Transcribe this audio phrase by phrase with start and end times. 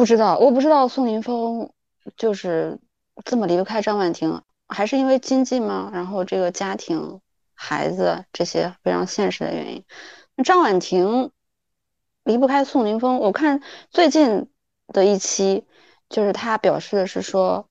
[0.00, 1.72] 不知道，我不知道宋宁峰
[2.16, 2.78] 就是
[3.22, 5.90] 这么离不开张婉婷，还是因为经济吗？
[5.92, 7.20] 然后这个家庭、
[7.52, 9.84] 孩子这些非常现实的原因。
[10.36, 11.32] 那张婉婷
[12.24, 13.60] 离不开宋宁峰，我看
[13.90, 14.48] 最近
[14.86, 15.66] 的一期，
[16.08, 17.68] 就是他表示的是说，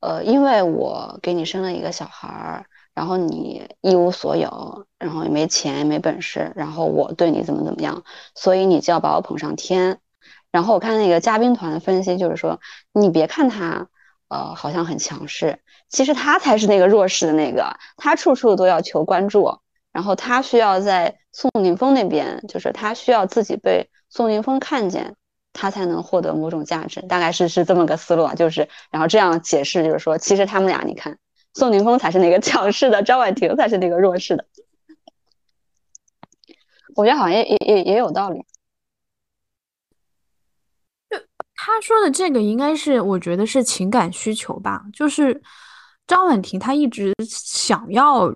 [0.00, 2.66] 呃，因为我给你生了一个小孩儿。
[2.92, 8.02] 然后你一无所有，然后也没钱也没本事，然后我对你怎么怎么样，
[8.34, 10.00] 所以你就要把我捧上天。
[10.50, 12.60] 然后我看那个嘉宾团的分析，就是说
[12.92, 13.88] 你别看他，
[14.28, 19.58] 呃，好像很强势，其实他才是那个弱势的那个，他处处都要求关注，
[19.92, 25.16] 然后他需要在宋宁峰那边，就是他需要自己被宋宁峰看见，
[25.52, 31.18] 他才能获得某种价值，大概是是这么个思路啊，就是然后这样解释，就是说其实他们俩，你看。
[31.52, 34.46] 宋宁峰才是那个强势的，张婉婷才是那个弱势的。
[36.94, 38.46] 我觉得好像也也也也有道理。
[41.10, 41.18] 就
[41.62, 44.82] 他说的这个，应该是我觉得是情感需求吧。
[44.94, 45.42] 就是
[46.06, 48.34] 张婉婷她一直想要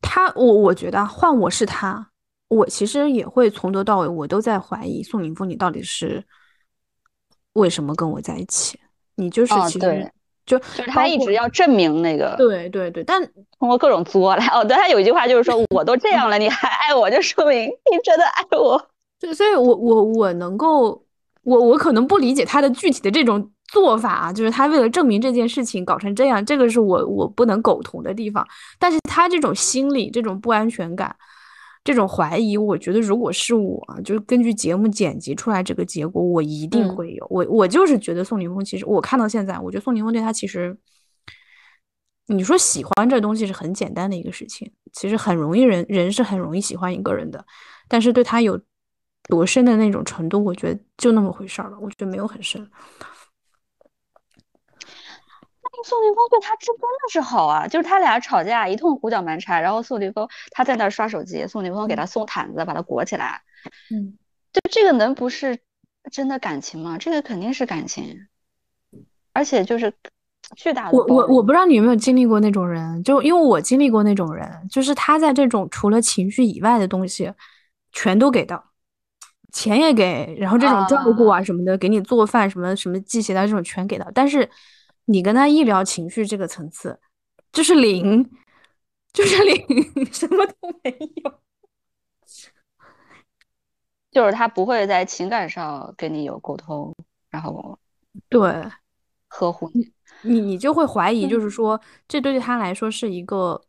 [0.00, 2.10] 他，我我觉得换我是他，
[2.46, 6.24] 我其实也会从头到尾我都在怀疑宋宁峰，你到底是
[7.54, 8.78] 为什么跟我在一起？
[9.16, 10.12] 你就是其实。
[10.44, 13.22] 就就是他一直要证明那个，对对对，但
[13.60, 18.90] 通过各种作来哦，对他有一句话就是说，我都这样了，你还爱我，就说明你真的爱我。
[19.20, 21.00] 对，所以我我我能够，
[21.44, 28.46] 我我可能不理解他的具体的这种做法啊，就是他为了证明这件事情搞成这样，这个是我我不能苟同的地方。
[28.78, 31.14] 但是他这种心理，这种不安全感。
[31.84, 37.26] 这种怀疑，我觉得如果是我，就是根据节目剪辑出来这个结果，我一定会有。
[37.28, 40.78] 我我就是觉得宋宁峰，其实我看到现在，我觉得宋宁峰对他其实，
[42.28, 47.44] 你说喜欢这东西是很简单的一个事情，其实很容易人人是很容易喜欢一个人的，
[47.88, 48.60] 但是对他有
[49.28, 51.78] 多深的那种程度，我觉得就那么回事儿了。
[51.80, 52.68] 我觉得没有很深。
[55.84, 63.42] 宋宁峰对他真的是好啊，就是他俩吵架一通胡搅蛮缠，然后宋宁峰他在那刷手机，宋宁峰给他送毯子把他裹起来，
[63.90, 64.16] 嗯，
[64.52, 65.58] 就这个能不是
[66.12, 66.98] 真的感情吗？
[66.98, 68.28] 这个肯定是感情，
[69.32, 69.92] 而且就是
[70.56, 70.96] 巨大的。
[70.96, 77.32] 我我我不知道你有没有经历过那种人，就因为我经历过那种人，就是他在这种除了情绪以外的东西
[77.90, 78.71] 全都给到，
[79.52, 84.50] 钱也给，然后这种照顾啊什么的，给你做饭什么什么系鞋带这种全给到，但是。
[85.06, 86.96] 你跟他一聊情绪这个层次，
[87.50, 88.30] 就是零，
[89.12, 91.40] 就是 零，什么都没有。
[94.12, 96.94] 就是他不会在情感上跟你有沟通，
[97.30, 97.76] 然后
[98.28, 98.64] 对
[99.26, 99.92] 呵护你，
[100.22, 103.60] 你你就会怀疑，就是说这对他来说是一个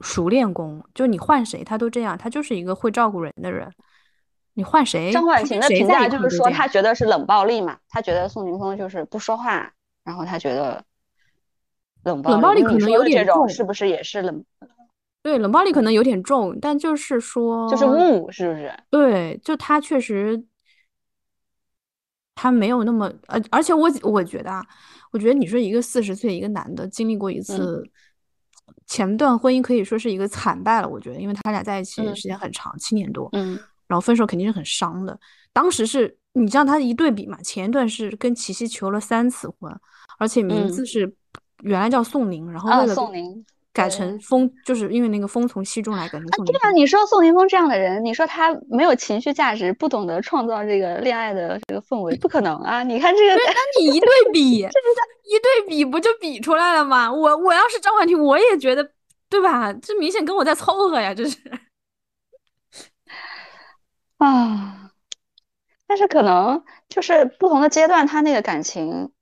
[0.00, 3.72] 熟练工，就你换谁他都这样，他就是一个会照顾人的人。
[4.56, 5.12] 你换谁？
[5.12, 9.70] 张婉婷的评价就是说，他觉得是冷暴力嘛，他觉得宋宁峰就是不说话。
[10.02, 10.82] 然后他觉得
[12.04, 14.44] 冷冷暴力可能有点重，是不是也是冷？
[15.22, 18.72] 对，冷暴力可能有点重，但就是说，就是木，是不是？
[18.88, 20.42] 对，就他确实，
[22.34, 24.64] 他没有那么呃，而且我我觉得啊，
[25.10, 27.84] 我觉得你说一个四十岁一个男的经历过一次
[28.86, 30.88] 前段婚姻，可以说是一个惨败了。
[30.88, 35.18] 我觉得，因为他俩在一起时间很长，七年多，嗯，然后分手肯定是很伤的。
[35.52, 36.16] 当时是。
[36.38, 39.74] 你知道他一对比嘛，前一段是跟齐溪求了三次婚，
[40.18, 41.10] 而且名字是
[41.62, 43.42] 原来叫宋宁，然后为了宋宁
[43.72, 46.52] 改成风，就是因为那个风从西中来改成宋宁。
[46.52, 52.82] 对啊，你说宋宁峰这样的人，你说他没有情绪价值，不懂得创造这个恋爱的这个氛围，不可能啊！
[52.82, 57.10] 你看这个，那你一对比，是不是一对比不就比出来了吗？
[57.10, 58.86] 我我要是张婉婷，我也觉得，
[59.30, 59.72] 对吧？
[59.72, 61.38] 这明显跟我在凑合呀，这是
[64.18, 64.92] 啊。
[65.88, 69.12] 但是可能就是不同的阶段，他那个感情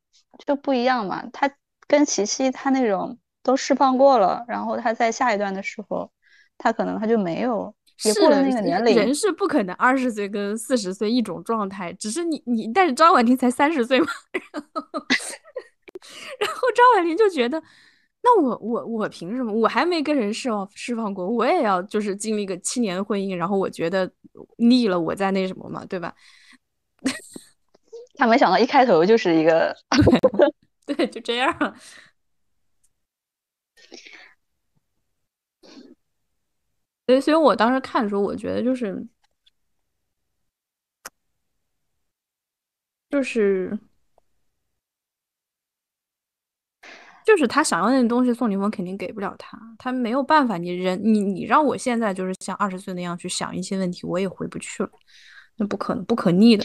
[0.47, 1.23] 就不一样嘛。
[1.33, 1.51] 他
[1.87, 6.11] 跟琪琪他那种都释放过了，然后他在下一段的时候，
[6.57, 7.75] 他可能他就没有
[8.05, 8.97] 也过了那个年龄。
[8.97, 14.07] 人是不可能二十岁跟四十岁一种状态，只是你你，但是张婉婷才三十岁嘛，
[14.41, 14.83] 然后
[16.41, 17.63] 然后张婉婷就觉得。
[18.27, 19.53] 那我我我凭什么？
[19.53, 24.11] 我还没跟人释放释放过，我也要就是经历个七年的婚姻，然后我觉得
[24.57, 26.15] 腻了，我再那什么嘛，对吧？
[28.17, 29.77] 他没想到一开头就是一个，
[30.87, 31.53] 对，就这样。
[37.07, 39.07] 所以，所以我当时看的时候，我觉得就是，
[43.11, 43.79] 就是。
[47.25, 50.59] 就是他想要那东西，宋宁峰肯定给不了他，他没有办法。
[50.59, 54.91] 你人，你你让我现在就是像二十岁那样去想一些问题，我也回不去了，
[55.57, 56.65] 那不可能，不可逆的。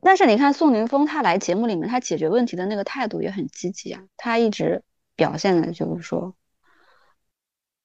[0.00, 4.82] 但是你看宋宁峰他来节目里面，他解决问题的那个态度也很积极啊，他一直
[5.16, 6.34] 表现的就是说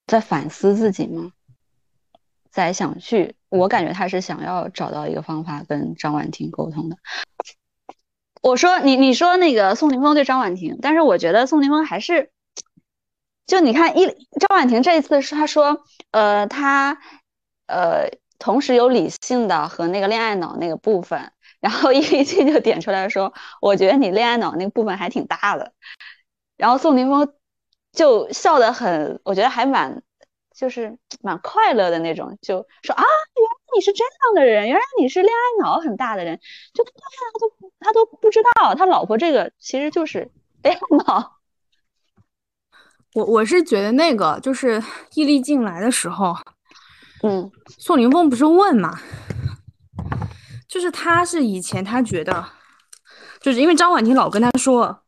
[0.07, 1.31] 在反思自己嘛，
[2.50, 6.98] 在想去，我感觉他是想要找到一个方法跟张婉婷沟通的。
[8.41, 12.31] 我说你你说那个宋宁峰对张婉婷，但是我觉得宋宁峰还是，
[13.45, 14.06] 就你看一
[14.39, 16.97] 张婉婷这一次是他说，呃，他
[17.68, 25.74] 呃同时有理性的和那个恋爱脑那个部分，然后易立竞就点出来说，我觉得你恋爱脑那个部分还挺大的，
[26.56, 27.33] 然后宋宁峰
[27.92, 30.01] 就笑得很，我觉得还蛮
[30.56, 36.39] 就是蛮快乐的那种，就说啊，原你是这样的人，原来你是恋爱脑很大的人，
[36.74, 36.92] 就他
[37.39, 37.69] 都。
[37.81, 40.30] 他都不知道，他老婆这个其实就是
[40.63, 41.39] 恋爱脑。
[43.13, 44.83] 我我是觉得那个就是
[45.13, 46.36] 易立进来的时候，
[47.24, 49.00] 嗯，宋宁峰不是问嘛，
[50.68, 52.45] 就是他是以前他觉得，
[53.39, 55.01] 就是因为张婉婷老跟他说，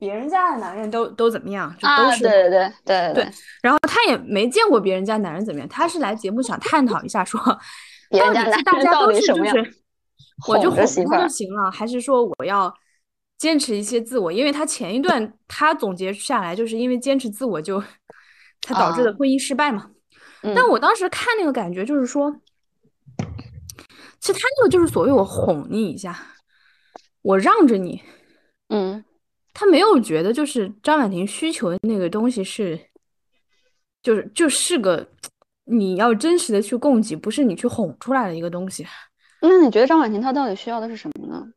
[0.00, 3.30] 别人家的男人都都怎么样，就都是对对对对对，
[3.62, 7.38] 然后他也没见过别人家男人怎么样，他是来节目想探讨一下，说
[8.08, 9.54] 别人家男大家都是什么样。
[10.48, 12.74] 我就哄他就行了，还是说我要
[13.36, 14.32] 坚持一些自我？
[14.32, 17.78] 因为他前一段他总结下来，就是因为坚持自我就
[18.62, 19.90] 才导致的婚姻失败嘛。
[20.54, 22.34] 但我当时看那个感觉就是说，
[24.18, 26.18] 其实他那个就是所谓我哄你一下，
[27.20, 28.02] 我让着你，
[28.70, 29.04] 嗯，
[29.52, 32.78] 他没有觉得就是张婉婷需求的那个东西是，
[34.02, 35.06] 就是就是个
[35.64, 38.86] 你要真实的去供给，不是你去哄出来的一个东西。
[39.42, 41.52] 那你觉得张婉婷她到底需要的是什么呢？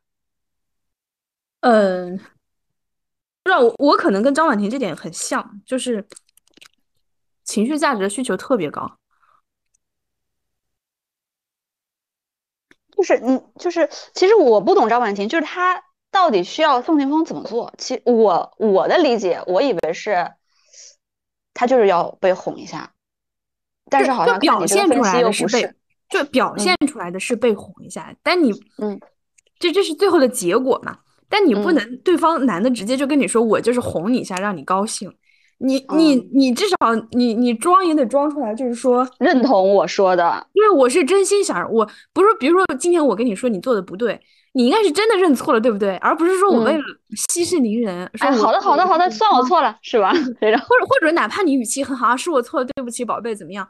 [1.61, 2.23] 嗯，不
[3.45, 6.05] 知道我我可能跟张婉婷这点很像，就是
[7.43, 8.97] 情绪价值的需求特别高。
[12.95, 17.73] 就是你就是其实我不懂张婉婷，就是她到底需要宋庆峰怎么做？
[17.77, 20.31] 其我我的理解，我以为是
[21.53, 22.93] 他就是要被哄一下，
[23.89, 25.73] 但是好像表现出来的是被。
[26.09, 28.99] 就表现出来的是被哄一下，但你，嗯，
[29.57, 30.99] 这这是最后的结果嘛？
[31.27, 35.11] 但你不能对方男的直接就跟你说我就是哄你一下让你高兴，
[35.65, 36.75] 你你你至少
[37.11, 44.19] 你你装也得装出来，就是说认同我说的，因为我是真心想，我不是比如说今天我跟你说你做的不对，
[44.51, 45.95] 你应该是真的认错了，对不对？
[45.97, 46.83] 而不是说我为了
[47.29, 50.11] 息事宁人说好的好的好的，算我错了是吧？
[50.11, 50.17] 或
[50.51, 53.67] 者或者哪怕你语气很好，是我错了，对不起宝贝，怎么样？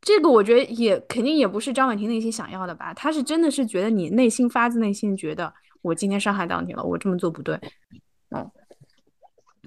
[0.00, 2.94] 这个我觉得也肯定也不是张婉婷内心想要的吧？
[2.94, 5.52] 她是真的是觉得你内心发自内心觉得
[5.82, 7.58] 我今天伤害到你了，我这么做不对。
[8.30, 8.48] 嗯，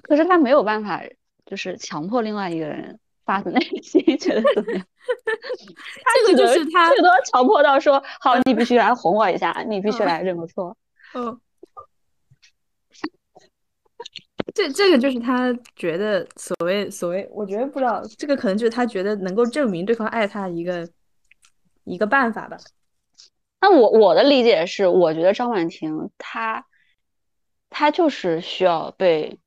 [0.02, 1.02] 可是他没有办法，
[1.46, 4.86] 就是强迫另外一个人发自内心 觉得怎么样。
[6.26, 10.76] 这个就是他最多强迫到说好，你必须来哄我一下，你必须来认个错。
[11.14, 11.40] 嗯。
[14.54, 20.86] 这这个就是他觉得所谓所谓，我觉得不知道这个可能就是他觉得能够证明对方爱他一个
[21.84, 22.58] 一个办法吧。
[23.60, 26.66] 那我我的理解是，我觉得张婉婷她
[27.70, 29.38] 她就是需要被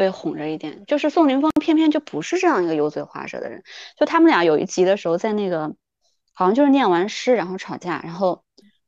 [0.00, 3.62] 被哄着一点，就是宋凌峰偏偏就不是这样一个油嘴滑舌的人。
[3.98, 5.74] 就他们俩有一集的时候，在那个
[6.32, 8.42] 好像就是念完诗然后吵架，然后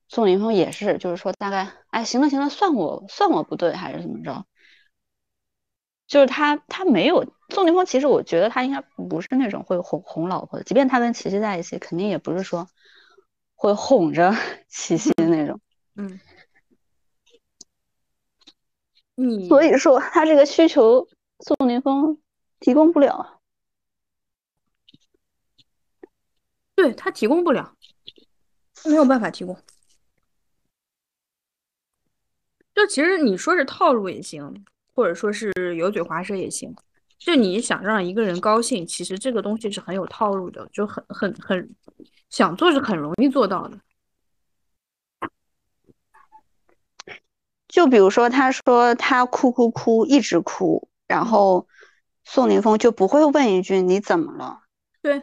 [0.08, 4.46] 宋凌峰也是就是说大概哎行了行了，算我算我不对还是怎么着。
[6.06, 7.84] 就是他，他没有宋凌峰。
[7.84, 12.66] 其实我觉得他应该不是那种会哄哄老婆的，即便他跟琪琪在一起，肯定也不是说
[13.54, 14.34] 会哄着
[14.66, 15.60] 琪琪的那种。
[15.94, 16.18] 嗯，
[19.22, 21.08] 你所以说他这个需求，
[21.40, 22.18] 宋宁峰
[22.60, 23.40] 提供不了。
[26.74, 27.74] 对他提供不了，
[28.84, 29.56] 没有办法提供。
[32.74, 34.64] 就其实你说是套路也行。
[34.94, 36.70] 或者说是油嘴滑舌也行，
[37.18, 41.74] 就你想让一个人高兴，其实这个东西是很有套路的，就很很很
[42.28, 43.80] 想做是很容易做到的。
[47.72, 51.66] 就比如说，他说他哭哭哭一直哭，然后
[52.22, 54.60] 宋宁峰就不会问一句你怎么了？
[55.00, 55.22] 对，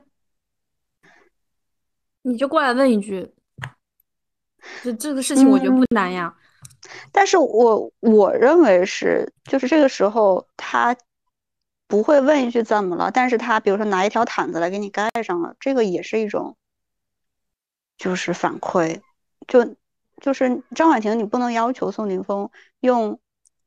[2.24, 3.32] 你就过来问一句，
[4.84, 6.36] 这这个事情我觉得不难呀。
[7.12, 10.98] 但是我我认为是，就是这个时候他
[11.88, 16.58] 不会问一句怎么了，但是他比如说拿一条毯子来给你盖上了，这个也是一种，
[17.96, 19.02] 就是反馈，
[19.48, 19.76] 就
[20.22, 22.50] 就是张婉婷，你不能要求宋宁峰
[22.82, 23.20] 用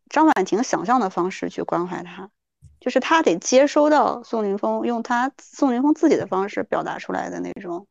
[0.08, 2.30] 张婉婷想象的方式去关怀他，
[2.78, 7.86] 就是他得接收到宋宁峰用他宋宁峰自己的方式表达出来的那种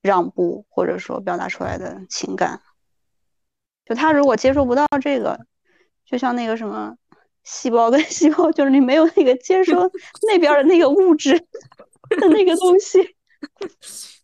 [0.00, 2.62] 让步，或者说表达出来的情感。
[3.84, 5.46] 就他如果接受不到这个，
[6.04, 6.96] 就像那个什么
[7.44, 9.90] 细胞跟细胞，就是你没有那个接收
[10.28, 11.38] 那边的那个物质
[12.20, 13.16] 的那个东西。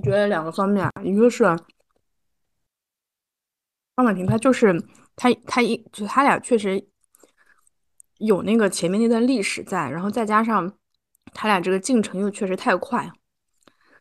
[0.00, 1.44] 我觉得两个方面，一个是
[3.94, 4.72] 方婉婷，她就是
[5.14, 6.82] 她，她一就他俩确实
[8.16, 10.72] 有那个前面那段历史在，然后再加上
[11.34, 13.10] 他俩这个进程又确实太快。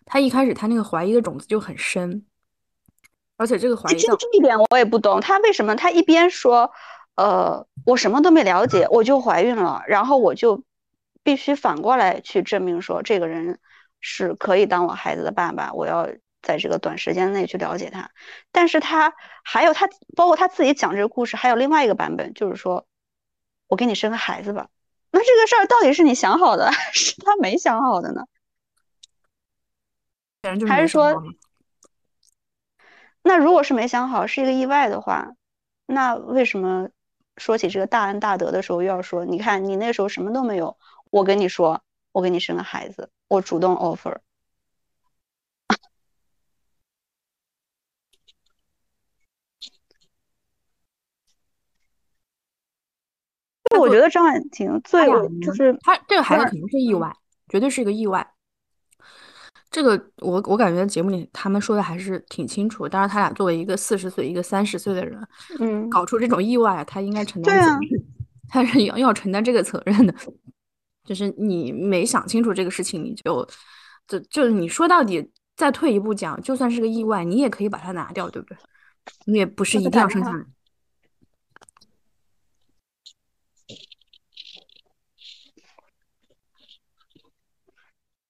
[0.06, 2.25] 他一开始他那个怀疑的种子就很深，
[3.36, 6.72] 而且这个怀疑这一点我也不懂，他为什么他一边说，
[7.15, 10.63] 呃，我什么都没了解，我就怀孕了，然后我就
[11.24, 13.60] 必须反过来去证明说这个人
[14.00, 16.10] 是可以当我孩子的爸爸，我要
[16.41, 18.10] 在这个短时间内去了解他。
[18.51, 19.13] 但是他
[19.44, 22.86] 还有他，包括他自己讲这个故事，还有另外一个版本，就是说
[23.68, 24.70] 我给你生个孩子吧。
[25.12, 28.24] 那这个事儿到底是你想好的，还 是他没想好的呢？
[30.68, 31.22] 还是说，
[33.22, 35.34] 那如果是没想好，是一个意外的话，
[35.86, 36.88] 那为什么
[37.36, 39.25] 说起这个大恩大德的时候又要说？
[39.25, 40.77] 你看你那时候什么都没有，
[41.10, 44.18] 我跟你说，我给你生个孩子，我主动 offer。
[53.78, 55.06] 我觉得张婉婷最
[55.42, 57.16] 就是他这个孩子肯定是意外，
[57.48, 58.34] 绝对是一个意外。
[59.70, 62.89] 这个我我感觉节目里他们说的还是挺清楚。
[62.89, 65.25] 当然，他俩作为一个四十岁一个三十岁的人，
[65.60, 67.80] 嗯，搞出这种意外，他应该承担责任，
[68.50, 70.13] 他是要要承担这个责任的。
[71.10, 73.50] 就是你没想清楚这个事情，你就
[74.08, 78.56] 就就是你说到底，再退一步讲，就算是个意外，你也可以把它拿掉，对不对？
[79.25, 80.46] 你也不是一定要生下来。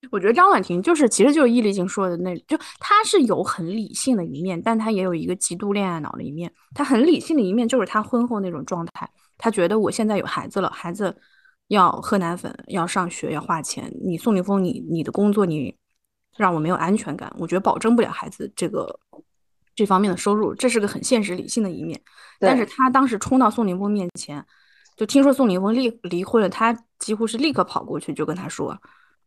[0.10, 6.50] 我觉得张婉婷就是，其实就是易立竞说的那，就她是有很理性的一面，但她也有一个极度恋爱脑的一面。
[6.74, 11.14] 她很理性的一面就是她婚后那种状态，她觉得我现在有孩子了，孩子
[11.70, 13.92] 要喝奶粉，要上学，要花钱。
[14.04, 15.76] 你宋凌峰，你你的工作你
[16.38, 19.00] 让我没有安全感，我觉得保证不了孩子这个
[19.74, 22.00] 这方面的收入，这是个很现实理性的一面。
[22.40, 24.46] 但是他当时冲到宋凌峰面前，
[24.96, 28.78] 就听说宋凌峰离离婚了，他几乎是立刻跑过去就跟他说。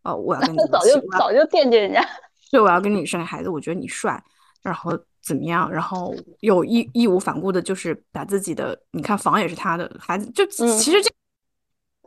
[0.04, 2.04] 哦，我要跟你 早就早就惦记人家，
[2.50, 4.20] 对，我要跟你生个孩子，我觉得你帅，
[4.61, 4.90] 然后
[5.22, 11.08] 怎么样，然后又义义无反顾的，就是把自己的，你看房也是他的，孩子就其实这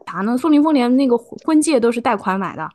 [0.06, 0.38] 啥呢？
[0.38, 2.70] 宋林峰连那个婚戒都是贷款买的，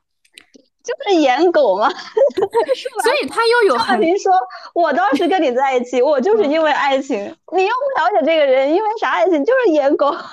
[0.83, 1.89] 就是颜狗嘛，
[3.03, 4.33] 所以他又有很您说，
[4.75, 7.19] 我当时跟你在一起，我就是因为爱情，
[7.53, 9.45] 你又不了解这个人，因为啥爱情？
[9.45, 10.15] 就是颜狗。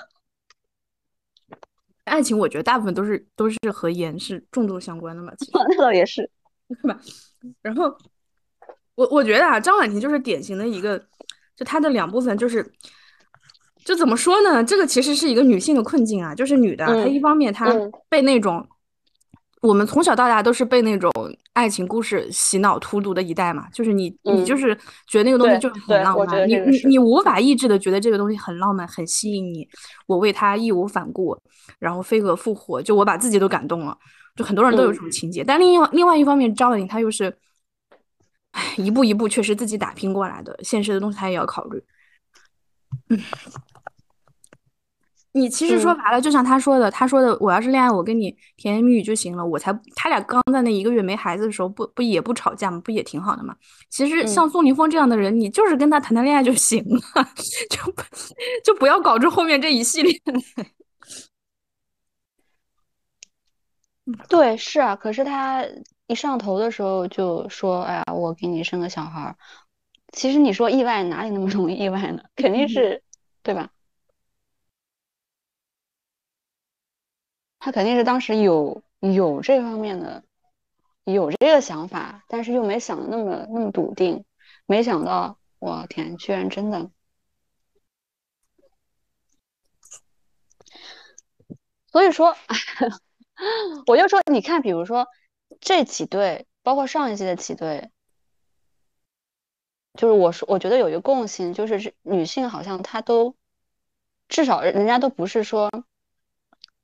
[2.05, 5.33] 爱情，我觉得大部分都是都是和颜是重度相关的嘛。
[5.53, 6.29] 那倒也是，
[6.69, 6.99] 对吧？
[7.61, 7.93] 然后
[8.95, 10.97] 我我觉得啊，张婉婷就是典型的一个，
[11.55, 12.65] 就她的两部分就是，
[13.87, 14.61] 就怎么说呢？
[14.61, 17.73] 这个其实是一个女性的困境啊，就是女的，她一方面她
[18.09, 18.67] 被那种。
[19.61, 21.11] 我们从小到大都是被那种
[21.53, 24.77] 爱情故事洗脑荼毒的一代嘛，就是你你就是
[25.07, 29.67] 觉得那个东西就是很浪漫，你你你无法抑制的觉得这个东西很浪漫，很吸引你。
[30.05, 31.35] 我为他义无反顾，
[31.79, 33.97] 然后飞蛾复活，就我把自己都感动了。
[34.35, 37.35] 就很多人都有这种情节，但另外另外一方面，张伟玲她又是，
[38.51, 41.83] 唉，一步一步确实自己打拼过来的，现实的东西她也要考虑。
[43.09, 43.19] 嗯。
[45.37, 52.81] 你其实说白了，就像他说的，他说的，我要是恋爱，我跟你甜言蜜语就行了，我才他俩刚在那一个月没孩子的时候，不不也不吵架吗？
[52.83, 53.55] 不也挺好的吗？
[53.89, 56.99] 其实像宋宁峰这样的人，你就是跟他谈谈恋爱就行了，
[57.69, 58.01] 就不
[58.63, 60.19] 就不要搞这后面这一系列。
[64.29, 65.65] 对，是啊，可是他
[66.07, 69.35] 一上头的时候就说：“哎呀，我给你生个小孩儿。”
[70.13, 72.23] 其实你说意外哪里那么容易意外呢？
[72.37, 73.03] 肯定是，
[73.43, 73.69] 对吧？
[77.59, 80.23] 他肯定是当时有有这方面的，
[81.03, 84.23] 有这个想法，但是又没想的那么那么笃定，
[84.65, 86.89] 没想到，我天，居然真的。
[91.91, 92.35] 所以说，
[93.87, 95.07] 我就说，你看，比如说
[95.59, 97.89] 这几对，包括上一季的几对，
[99.93, 103.35] 就是我说，我觉得有一个共性，就是女性好像她都，
[104.27, 105.69] 至少人家都不是说。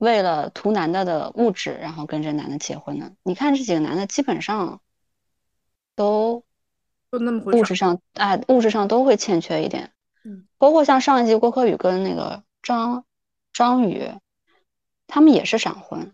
[0.04, 3.14] 为了图男的的物质，然后跟这男的结婚的。
[3.24, 4.82] 你看这几个男的，基本上
[5.96, 6.44] 都
[7.10, 9.92] 都那么物质上，哎，物质上都会欠缺一点。
[10.26, 13.06] 嗯，包括像上一集郭柯宇跟那个张
[13.54, 14.12] 张宇，
[15.08, 16.12] 他们也是闪婚，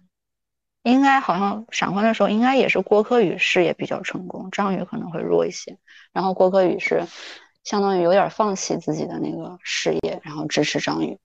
[0.83, 5.79] 应该好像闪婚的时候，应该也是郭柯宇事业比较成功，张宇可能会弱一些。
[6.13, 7.07] 然后郭柯宇是
[7.63, 11.17] 相当于有点放弃自己的那个事业，然后支持张宇。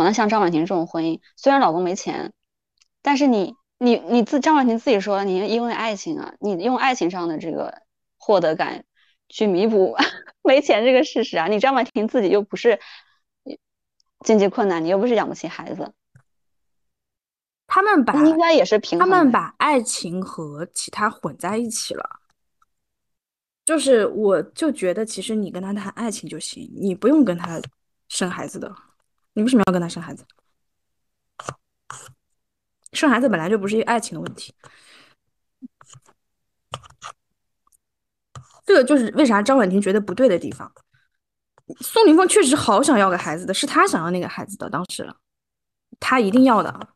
[0.00, 2.32] 可能像张婉婷这种婚姻，虽然老公没钱，
[3.02, 7.82] 但是你你你自张婉婷自己说，你因为爱情啊，你用爱情上的这个
[8.16, 8.86] 获得感
[9.28, 9.94] 去弥补
[10.42, 12.80] 没钱这个事实啊，你张婉婷自己又不是。
[14.22, 15.94] 经济困难，你又不是养不起孩子。
[17.66, 19.08] 他们把应该也是平衡。
[19.08, 22.20] 他们把爱情和其他混在一起了。
[23.64, 27.58] 就是，我就觉得，其实你跟他谈爱情就行，你不用跟他
[28.08, 28.70] 生孩子的。
[29.40, 30.22] 你为什么要跟他生孩子？
[32.92, 34.54] 生孩子本来就不是一爱情的问题。
[38.66, 40.70] 这个就是为啥张婉婷觉得不对的地方。
[41.80, 45.10] 宋宁峰确实好想要个孩子的，是他想要那个孩子的，当时
[45.98, 46.88] 他一定要的。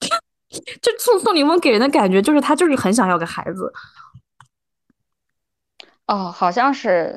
[0.82, 3.72] 就宋宋宁峰给人的感觉就是他就是很想要个孩子。
[6.06, 7.16] 哦，好像是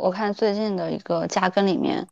[0.00, 2.06] 我看最近的一个加更里面，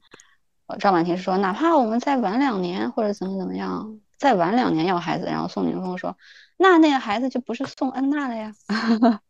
[0.66, 6.16] 呃赵婉婷说哪怕我们再晚两年或者怎么怎么样，再晚两年要孩子，然后宋宁峰说
[6.56, 8.52] 那那个孩子就不是宋恩娜了呀。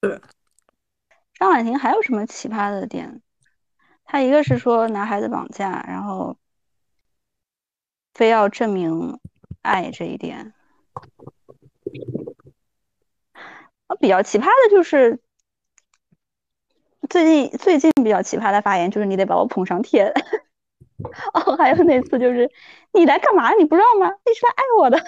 [0.00, 0.20] 对
[1.34, 3.22] 张婉婷还有什么奇葩的点？
[4.04, 6.36] 她一个是说拿孩子绑架，然后
[8.14, 9.18] 非要证明
[9.62, 10.54] 爱这一点。
[14.00, 15.20] 比较奇葩的就是
[17.08, 20.12] 最近最近比较奇葩的发言就是你得把我捧上天。
[21.34, 22.50] 哦，还有那次就是
[22.92, 23.52] 你来干嘛？
[23.52, 24.10] 你不知道吗？
[24.24, 24.98] 你是来爱我的。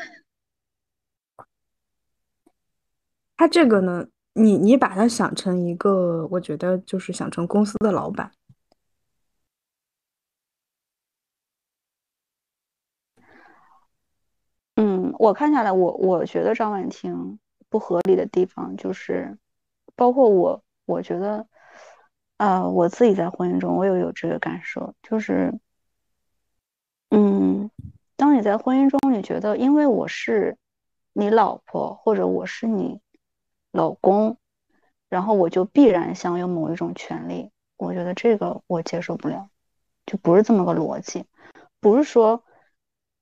[3.36, 4.06] 他这个呢？
[4.34, 8.30] 你你把他想成一个，我觉得就是想成公司的老板。
[14.76, 19.36] 嗯，我看下来，我我觉得张婉婷不合理的地方就是，
[19.96, 21.46] 包括我，我觉得，
[22.36, 25.52] 呃，我自己在婚姻中，我也有这个感受，就是，
[27.10, 27.70] 嗯，
[28.16, 30.56] 当你在婚姻中，你觉得因为我是
[31.12, 33.00] 你老婆，或者我是你。
[33.70, 34.38] 老公，
[35.10, 39.50] 然后我就必然享有某一种权利，我觉得这个我接受不了，
[40.06, 41.26] 就不是这么个逻辑，
[41.78, 42.42] 不是说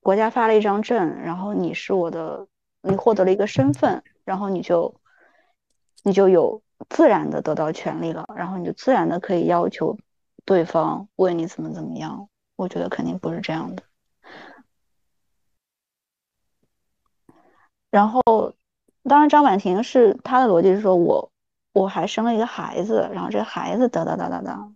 [0.00, 2.46] 国家发了一张证，然后你是我的，
[2.80, 5.00] 你获得了一个身份，然后你就
[6.02, 6.60] 你就有
[6.90, 9.96] 自然的得到权利了，然后你就自然的可以要求
[10.44, 13.82] 对方为你怎么怎么样，我觉得肯定不是这样的，
[17.90, 18.20] 然后。
[19.08, 21.30] 当然，张婉婷是她的逻辑是说，我
[21.72, 24.72] 我还生了一个孩子，然后这个孩子哒哒哒哒哒，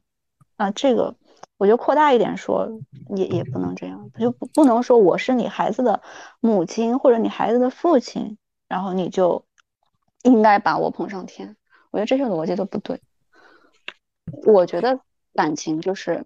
[0.55, 1.17] 啊，这个
[1.59, 2.69] 我觉得扩大一点说，
[3.17, 6.01] 也也不能这样，就不不能说我是你孩子的
[6.39, 8.39] 母亲或者你孩子的父亲，
[8.71, 9.45] 然后你就
[10.23, 11.55] 应该把我捧上天。
[11.91, 13.03] 我觉得这些逻辑都不对。
[14.47, 14.99] 我觉得
[15.35, 16.25] 感情就是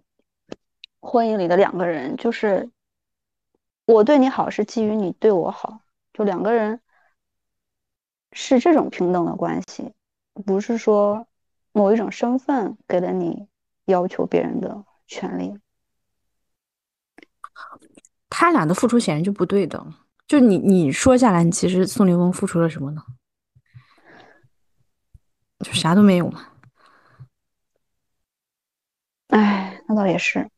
[1.01, 2.69] 婚姻里的两个人，就是
[3.85, 5.81] 我对你好是基于你对我好，
[6.13, 6.79] 就两个人。
[8.37, 9.93] 是这种平等的关系，
[10.45, 11.25] 不是说
[11.71, 13.47] 某一种身份给了你
[13.85, 15.57] 要求别人的权利。
[18.29, 19.81] 他俩的付出显然就不对的。
[20.27, 23.01] 就你你说下来，你其实宋凌峰付出了什么呢？
[25.59, 26.47] 就啥都没有嘛。
[29.27, 30.49] 哎，那倒也是。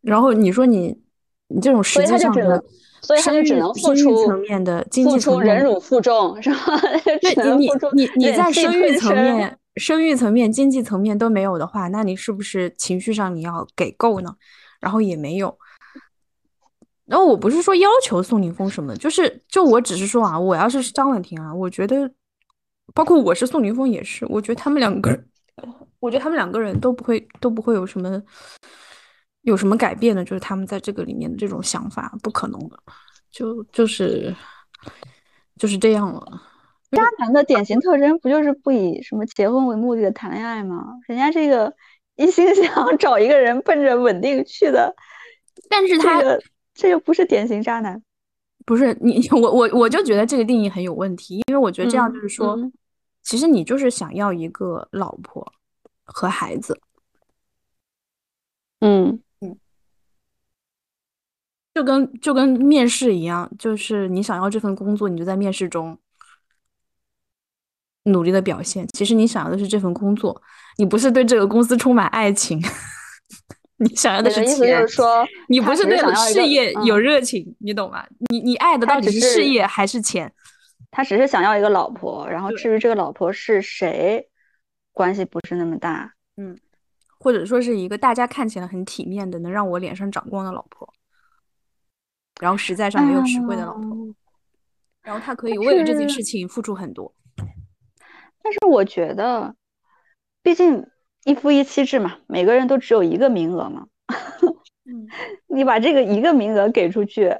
[0.00, 1.02] 然后你说你
[1.48, 2.64] 你这种实际上的。
[3.02, 6.58] 所以他就只能付出层面的经济层面，忍辱负重，是吧？
[7.22, 14.36] 对，你你你在生育层面、生育层面、经济层面都没有的话，那你是不是情绪上你要给够呢？
[14.80, 15.56] 然后也没有。
[17.10, 22.08] 然后我不是说要求宋宁峰什么，就是就我只是说啊，我要是张婉婷啊，我觉得，
[22.94, 25.10] 包括我是宋宁峰也是，我觉得他们两个，
[25.98, 28.22] 我觉得他们两个人都不会都不会有什么。
[29.44, 30.22] 有什么改变的？
[30.22, 32.78] 就是他们在这个里面的这种想法，不可能的，
[33.30, 34.36] 就就是
[35.56, 36.42] 就是这样了。
[36.90, 40.84] 渣男的典型特征不就是不以什么结婚为目的的谈恋爱吗？
[41.08, 41.72] 人家这个
[42.16, 44.94] 一心想找一个人奔着稳定去的，
[45.70, 46.42] 但是他这个
[47.04, 48.02] 不是典型渣男。
[48.66, 52.56] 不是你 我我我就觉得这个定义很有问题，因为我觉得这样就是说，
[53.22, 55.52] 其实你就是想要一个老婆
[56.04, 56.80] 和孩子。
[58.80, 59.58] 嗯嗯。
[61.74, 65.98] 就跟就跟面试一样，就是你想要这份工作，你就在面试中。
[68.04, 68.88] 努力的表现。
[68.94, 70.40] 其实你想要的是这份工作，
[70.78, 72.58] 你不是对这个公司充满爱情，
[73.80, 74.88] 你想要的是钱就是。
[74.88, 78.06] 说，你不是对事业有热情，你懂吗？
[78.30, 80.32] 你你爱的到底是事业还是钱？
[80.90, 84.28] 他只是想要一个老婆，然后至于这个老婆是谁，
[84.92, 86.12] 关系不是那么大。
[86.36, 86.58] 嗯，
[87.18, 90.92] 或者说是一个大家看起来很体面的，能让我脸上长光的老婆，
[92.40, 94.14] 然后实在上没有实惠的老婆，
[95.02, 97.14] 然后他可以为了这件事情付出很多。
[98.42, 99.54] 但是我觉得，
[100.42, 100.84] 毕竟
[101.24, 103.86] 一夫一妻制嘛，每个人都只有一个名额嘛。
[104.84, 105.06] 嗯，
[105.48, 107.34] 你把这个一个名额给出去，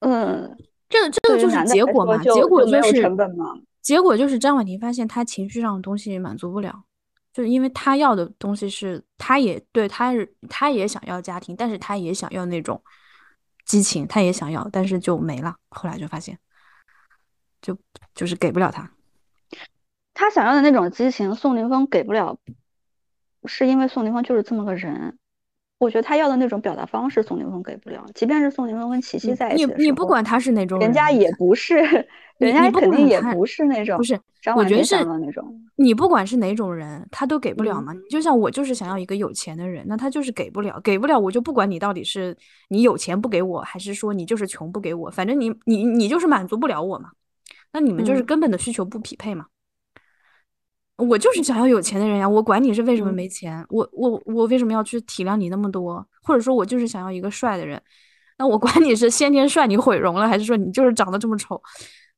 [0.00, 0.56] 嗯。
[0.92, 2.18] 这个这个就是结果嘛？
[2.18, 3.46] 结果就是成本嘛？
[3.80, 6.84] 结果就是张婉婷发现她情绪上的东西满足不了，
[7.32, 12.78] 就是因为她要的东西是，她也对她是她也想要家庭，但是她也想要那种
[13.64, 15.56] 激情，她也想要，但是就没了。
[15.70, 16.38] 后来就发现，
[17.62, 17.74] 就
[18.14, 18.92] 就是给不了她。
[20.14, 22.38] 她想要的那种激情，宋宁峰给不了，
[23.44, 25.18] 是因为宋宁峰就是这么个人。
[25.78, 28.06] 我觉得他要的那种表达方式，宋宁峰给不了。
[28.14, 31.74] 即便是宋宁峰跟琪琪在一起你你不管他是哪种人，人家也不是，
[32.38, 35.60] 人家肯定也不是那种，不是张婉婷想要那种。
[35.74, 37.92] 你不管是哪种人，他都给不了嘛。
[37.92, 42.36] 你就像我就是想要一个有钱的人，那他就是给不了，给不了我就不管你到底是
[42.68, 47.10] 你有钱不给我，还是说你就是穷不给我，反正你你你就是满足不了我嘛。
[47.72, 49.46] 那你们就是根本的需求不匹配嘛。
[51.02, 56.06] 我就是想要有钱的人呀，我管你是为什么没钱，我我我为什么要去体谅你那么多？
[56.22, 57.80] 或者说，我就是想要一个帅的人，
[58.38, 61.60] 那我管你是先天帅你毁容了，还是说你就是长得这么丑？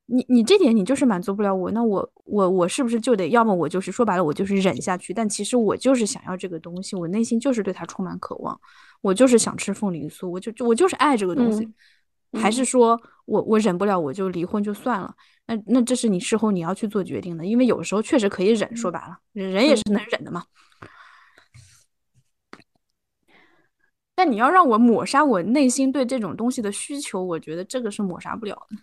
[0.07, 5.15] 你你这点你就是满足不了我，那我我我是不是就得要么我就是说白了我就是忍下去？
[5.15, 8.61] 但其实我就是想要这个东西，我内心就是对它充满渴望，
[9.01, 11.67] 我就是想吃凤梨酥，我就我就是爱这个东西，
[12.35, 15.15] 还是说我我忍不了我就离婚就算了？
[15.47, 20.45] 那那这是你事后你要去做决定的，因为有的时候确实可以忍，说白了，人也是能忍的嘛。
[24.15, 28.77] 但你要让我抹杀我内心对这种东西的需求，我觉得这个是抹杀不了的。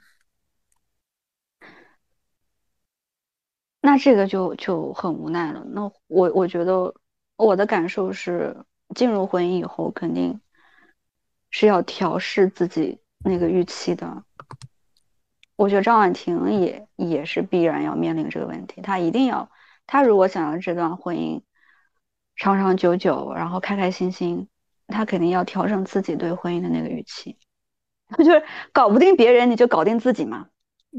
[3.82, 5.64] 那这个就就很无奈了。
[5.70, 6.94] 那我我觉得
[7.38, 8.56] 我的感受是，
[8.94, 10.40] 进入婚姻以后肯定
[11.50, 14.24] 是要调试自己那个预期的。
[15.56, 19.52] 我觉得张婉婷也也是必然要面临这个问题，她一定要，
[19.86, 21.42] 她如果想要这段婚姻
[22.36, 24.48] 长长久久，然后开开心心，
[24.88, 27.38] 她肯定要调整自己对婚姻的那个预期，
[28.18, 30.48] 就是搞不定别人，你就搞定自己嘛。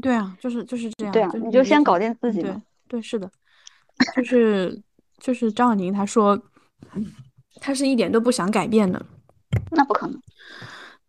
[0.01, 1.11] 对啊，就是就是这样。
[1.11, 2.61] 对啊，你就先搞定自己嘛。
[2.87, 3.29] 对，是的，
[4.15, 4.81] 就是
[5.17, 6.41] 就是张婉婷她说，
[7.59, 9.05] 她是一点都不想改变的。
[9.71, 10.17] 那不可能。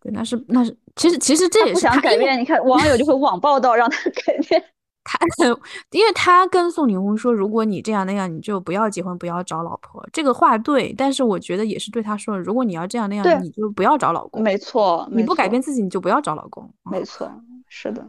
[0.04, 2.38] 对，那是那是，其实其实这也是他改变。
[2.38, 4.62] 你看网友就会网报道让他改变。
[5.04, 5.18] 他，
[5.90, 10.06] 因为他跟宋宁峰说，如果你这样那样，你就不要结婚，不要找老婆。
[10.12, 14.42] 这个话对，但是我觉得也是对他说，如果你要这样那样，你就不要找老公。
[14.42, 16.72] 没错，你不改变自己，你就不要找老公。
[16.90, 17.30] 没错，
[17.68, 18.06] 是的。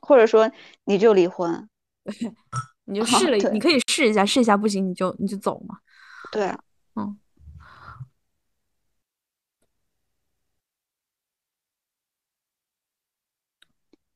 [0.00, 0.50] 或者说，
[0.86, 1.68] 你就离婚，
[2.86, 5.76] 你就试了，你可以试一下，试一下不行，你就你就走嘛。
[6.32, 6.58] 对啊，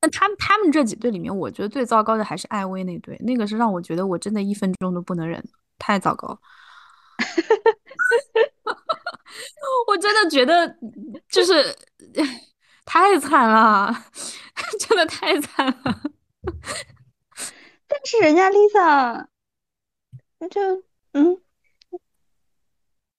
[0.07, 0.11] 嗯。
[0.11, 5.43] 他们他们这几对里面，我觉得最糟糕的还是艾薇那对，那个是让我觉得我真的一分钟都不能忍，
[5.77, 6.39] 太糟糕。
[9.87, 10.77] 我真的觉得
[11.29, 11.75] 就是
[12.85, 13.93] 太惨了，
[14.79, 16.01] 真的太惨了。
[17.87, 19.25] 但是人家 Lisa
[20.49, 21.37] 就嗯，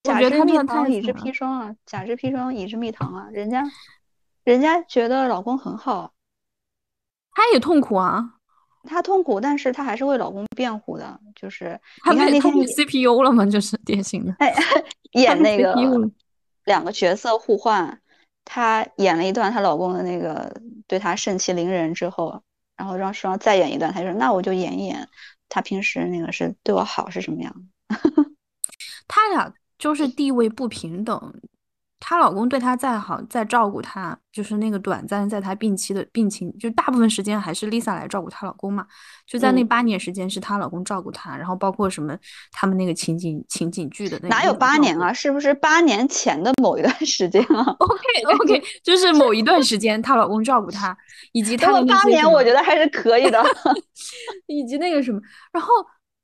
[0.02, 3.64] 甲之蜜糖，乙之砒霜啊，甲之砒霜，乙之蜜糖啊，人家
[4.44, 6.12] 人家觉得老公很好。
[7.36, 8.32] 她也痛苦啊，
[8.84, 11.78] 她痛苦，但是她还是为老公辩护的，就是
[12.10, 13.44] 你看那天 CPU 了吗？
[13.44, 14.54] 就是典型的，哎，
[15.12, 15.74] 演那个
[16.64, 18.00] 两个角色互换，
[18.46, 20.50] 她演了一段她老公的那个
[20.86, 22.42] 对她盛气凌人之后，
[22.74, 25.06] 然后让双再演一段，她说那我就演一演
[25.50, 27.54] 他平时那个是对我好是什么样
[29.06, 31.34] 他 俩就是地位不平等。
[31.98, 38.86] 她老公对她再好，再照顾她，就是那个短暂在她病期的病情，就大部分时间还是 Lisa 来照顾她老公嘛。
[39.26, 42.16] 就在那八年时间，是她老公照顾她，然后包括什么
[42.52, 45.12] 他们那个情景情景剧的那哪有八年啊？
[45.12, 48.02] 是不是八年前的某一段时间啊？OK
[48.40, 50.96] OK，就是某一段时间，她老公照顾她，
[51.32, 53.42] 以及她的八年，我觉得还是可以的。
[54.46, 55.72] 以及那个什么，然后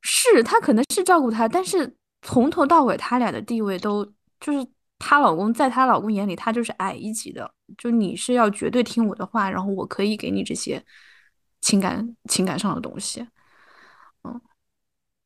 [0.03, 4.05] 是她可能是照顾她，但是从头到尾，他俩的地位都
[4.39, 4.65] 就是。
[5.05, 10.81] 她老公在她老公眼里，她就是矮一级的，就你是要绝对听我的话，然后我可以给你这些
[11.61, 13.27] 情感情感上的东西。
[14.23, 14.41] 嗯，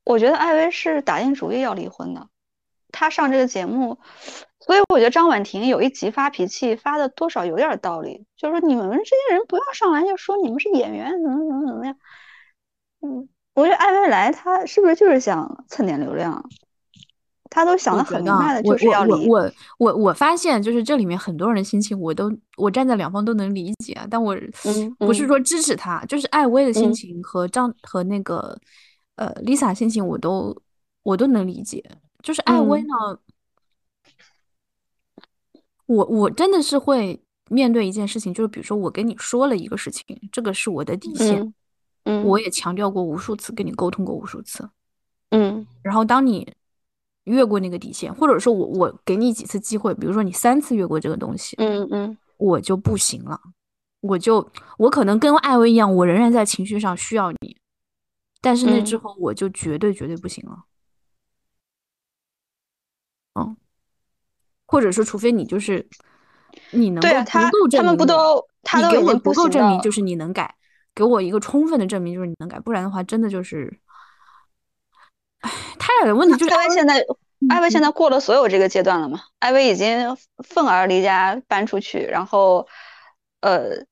[0.04, 2.26] 我觉得艾薇是打定主意要离婚的。
[2.90, 3.98] 她上这个节目，
[4.60, 11.94] 所以我觉得张婉婷有一集发脾气发的多少有点道理，就是说你们这些人不要上来就说你们是演员，怎么怎么怎么样。
[13.02, 16.42] 嗯，我觉得艾薇来她是不是就是想蹭点流量？
[17.48, 19.28] 他都想的很明白的，就是要离。
[19.28, 23.96] 我我我我发现，就是这里面很多人的心情，我都我站在两方都能理解。
[24.10, 24.36] 但我
[24.98, 28.58] 不是说支持他，就是艾薇的心情和张和那个
[29.14, 30.56] 呃 Lisa 心情，我都
[31.02, 31.82] 我都能理解。
[32.22, 33.18] 就是艾薇呢，
[35.86, 41.54] 我我真的是会面对一件事情，就是比如说我跟你说了一个事情，这个是我的底线，
[42.04, 44.68] 嗯，我也强调过无数次，跟你沟通过无数次，
[45.30, 46.52] 嗯，然后当你。
[47.26, 53.40] 越过那个底线，或者说我我给你几次机会，比如说你三次越过这个东西，嗯嗯，我就不行了，
[54.00, 57.56] 我就我可能跟艾薇一样，我仍然在情绪上需要你，
[58.40, 60.64] 但是那之后我就绝对绝对不行了，
[63.34, 63.56] 嗯，
[64.64, 65.88] 或者说除非你就是
[66.70, 70.54] 你能够足够证明，他们不都他都给我不够证明就是你能改，
[70.94, 73.80] 给我一个充分的证明就是你能改，不然的话真的就是。
[75.40, 77.04] 他俩的问题就是艾薇现在，
[77.48, 79.20] 艾薇现在过了所有这个阶段了嘛？
[79.38, 82.66] 艾薇已经愤而离家搬出去，然后，
[83.40, 83.84] 呃，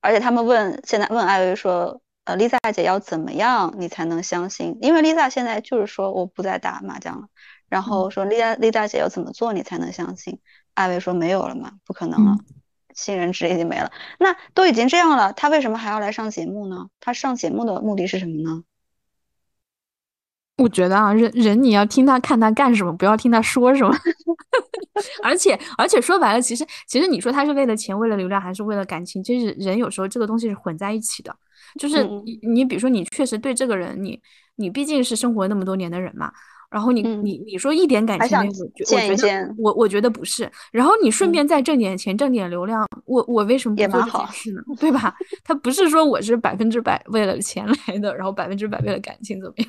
[0.00, 4.78] 而且他们问，现在问艾薇说，呃，Lisa 姐要怎么样你才能相信？
[4.80, 7.26] 因为 Lisa 现在就是说我不再打麻将了，
[7.68, 10.40] 然后说 Lisa Lisa 姐要怎么做你才能相信？
[10.74, 12.38] 艾薇说没有了嘛，不可能了，
[12.94, 13.90] 信任值已经没了。
[14.18, 16.86] 那都已经这样了，他为什么还要来上节目呢？
[17.00, 18.62] 他上节目的目的是什么呢？
[20.60, 23.94] 我觉得啊，人人你要听他看他干什么，不要听他说什么。
[25.22, 29.24] 而且而且说白了，其实其实你说他是为了钱、为了流量，还是为了感情？
[29.24, 31.34] 其实人有时候这个东西是混在一起的。
[31.78, 34.20] 就是你你比如说，你确实对这个人，你
[34.56, 36.30] 你毕竟是生活那么多年的人嘛。
[36.70, 38.52] 然后你你你说一点感情没有？
[38.52, 40.48] 我觉得我我觉得不是。
[40.70, 44.62] 然后你顺便再挣点钱、挣点流量，我我为什么不做这件事呢？
[44.78, 45.12] 对吧？
[45.42, 49.68] 他不是说我是百分之百为了钱来的，然后百分之百为了感情怎么样？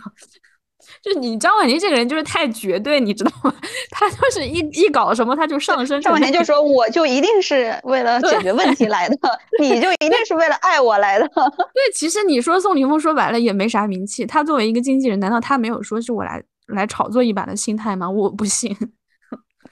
[1.02, 3.54] 就你张婉宁这个人就是太绝对，你知道吗？
[3.92, 6.02] 他就是一一搞什么他就上升。
[6.02, 9.18] 张婉宁就说：“我就一定是为了解决问题来的，
[9.60, 11.28] 你就一定是为了爱我来的。”
[11.74, 18.10] 对，其实你说宋凌峰说白了也没啥名气，他作为一个经纪人，难道他没有说是我来来炒作一把的心态吗？
[18.10, 18.76] 我不信。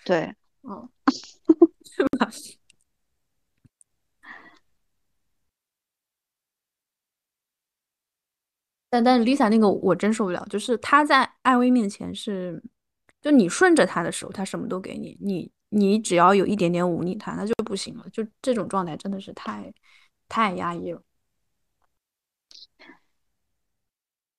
[0.06, 0.34] 对，
[0.68, 0.90] 嗯，
[1.86, 2.30] 是吧？
[8.90, 12.62] 但但是 Lisa 那个我真受不了，就是她在艾薇面前是，
[13.22, 18.06] 就你顺着她的时候，她什么都给你，你你只要有一点点忤逆她，那就不行了。
[18.12, 19.72] 就这种状态真的是太
[20.28, 21.02] 太压抑了。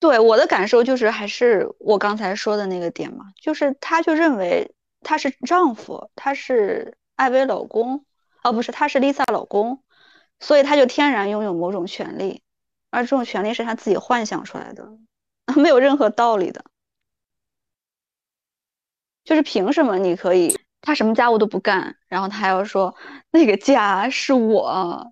[0.01, 8.05] 对我的感受就是还是我刚才说的那个点嘛，就是他就认为他是丈夫，他是艾薇老公，
[8.43, 9.83] 哦不是，他是 Lisa 老公，
[10.41, 12.43] 所以他就天然拥有某种权利。
[12.91, 14.87] 而这种权利是他自己幻想出来的，
[15.57, 16.65] 没有任何道理的。
[19.25, 22.93] 就是凭什么你可以，他什么家务都不干，然后他还要说
[23.31, 25.07] 那个家是我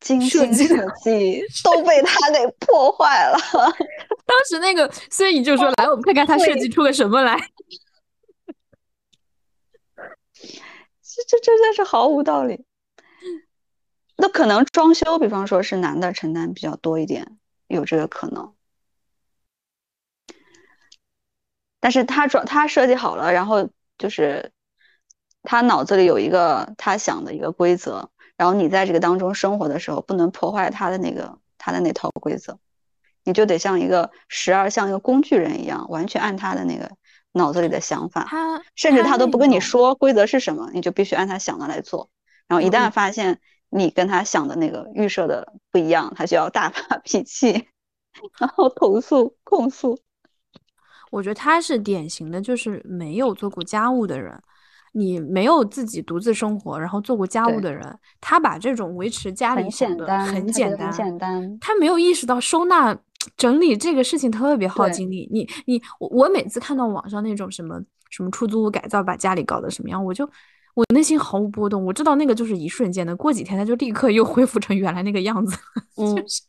[0.00, 3.38] 精心设计，都被他给破坏了。
[4.24, 7.36] 当时那个孙颖就说：“来，我们看看他设计出个什么来。
[11.02, 12.64] ”这这真的是毫无道理。
[14.20, 18.52] 那可能装修，比方说是男的承担比较多一点，有这个可能。
[21.78, 24.50] 但是他装他设计好了，然后就是
[25.44, 32.58] 他脑子里有一个他想的一个规则，然后你在这个当中生活的时候，不能破坏他的那个他的那套规则，
[33.22, 36.90] 你就得像一个时而像一个工具人一样，完全按他的那个
[37.30, 38.24] 脑子里的想法。
[38.28, 42.10] 他甚至他都不跟你说规则是什么，你就必须按他想的来做。
[42.48, 43.40] 然后一旦发现。
[43.70, 47.68] 你跟他想的那个预设的不一样，他就要大发 脾气，
[48.38, 49.98] 然后投诉控诉。
[51.10, 54.40] 我觉得他是典型的，就是没有做过家务的人。
[54.92, 61.58] 你没有自己独自生活，然后做过家务的人，他把这种维持家里想的很简单，简单。
[61.60, 62.98] 他没有意识到收纳
[63.36, 65.28] 整理这个事情特别耗精力。
[65.30, 67.78] 你你我我每次看到网上那种什么
[68.10, 70.28] 什么出租屋改造把家里搞得什么样，我就。
[70.78, 75.58] 我内心毫无波动，我知道那个就是一瞬间的，过几天它就立刻又恢复成原来那个样子。
[75.98, 76.42] 嗯，就是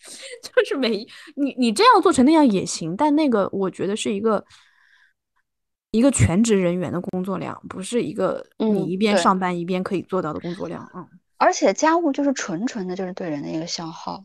[0.44, 1.04] 就是没
[1.36, 4.46] 你你这样做成那样也行，但那个我觉得是一个
[5.90, 10.88] 一个全职人员的工作量，不是一个你一边上班一边可以做到的工作量。
[10.94, 11.04] 嗯，
[11.38, 14.24] 而且家务就是纯纯的，就是对人的一个消耗。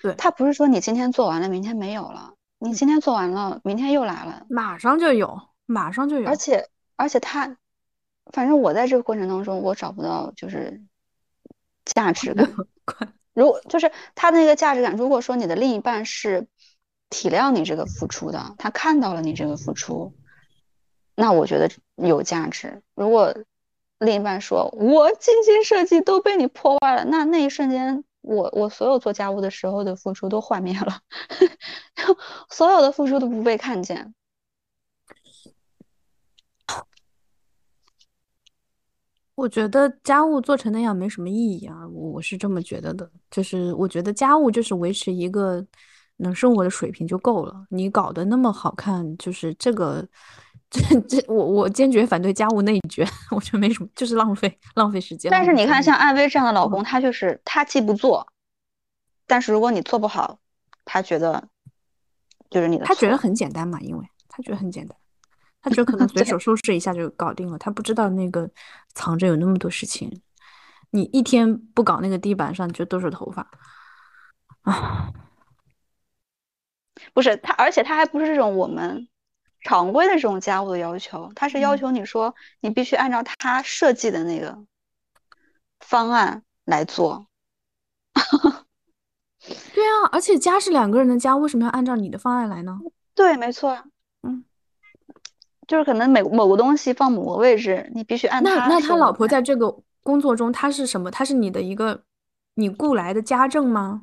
[0.00, 6.26] 对，他不是说你今天做完了，明天没有了，你今天做完了，明天又来了，马上就有，马上就有。
[6.26, 7.54] 而且而且他，
[8.32, 10.82] 反正我在这个过程当中，我找不到就是
[11.84, 12.48] 价值感。
[13.34, 16.46] 如果就是他的那个价值感，如果说你的另一半是
[17.08, 20.12] 体谅你这个付出的，他看到了你这个付出，
[21.14, 22.82] 那我觉得有价值。
[22.94, 23.34] 如果
[23.98, 31.00] 另一半说我精心设计都被你破坏了，那那一瞬间，我我所有做家务的时候的付出都幻灭了，
[32.50, 34.14] 所有的付出都不被看见。
[39.42, 43.10] 我觉得家务做成那样没什么意义啊，我是这么觉得的。
[43.28, 45.66] 就是我觉得家务就是维持一个
[46.18, 47.66] 能生活的水平就够了。
[47.68, 50.06] 你搞得那么好看，就是这个，
[50.70, 55.28] 这这我我坚决反对家务内卷， 我觉得没什么，就是浪费浪费时间。
[55.32, 58.24] 但是你看，像艾薇这样的老公，他就是他既不做，
[59.26, 60.38] 但是如果你做不好，
[60.84, 61.48] 他觉得
[62.48, 62.84] 就是你的。
[62.84, 64.96] 他觉得很简单嘛，因为他觉得很简单。
[65.62, 68.50] 他就可能随手 收拾一下就搞定了，他不知道那个
[68.94, 70.20] 藏着有那么多事情。
[70.90, 73.48] 你一天不搞那个地板上，就都是头发
[74.62, 75.10] 啊！
[77.14, 79.08] 不是他，而且他还不是这种我们
[79.62, 84.58] 常规的这种家务的要求，他是要求你说你必须按照他设计的那个
[85.80, 87.26] 方案来做。
[89.74, 92.78] 对啊，而且家是两个人的家，为什么要按照你的方案来呢？
[93.14, 93.82] 对，没错。
[95.62, 95.66] 嗯。
[95.68, 101.10] 就是可能每某个东西放某个位置，你必须按那那他老婆在这个工作中，他是什么？
[101.10, 102.02] 他是你的一个
[102.54, 104.02] 你雇来的家政吗？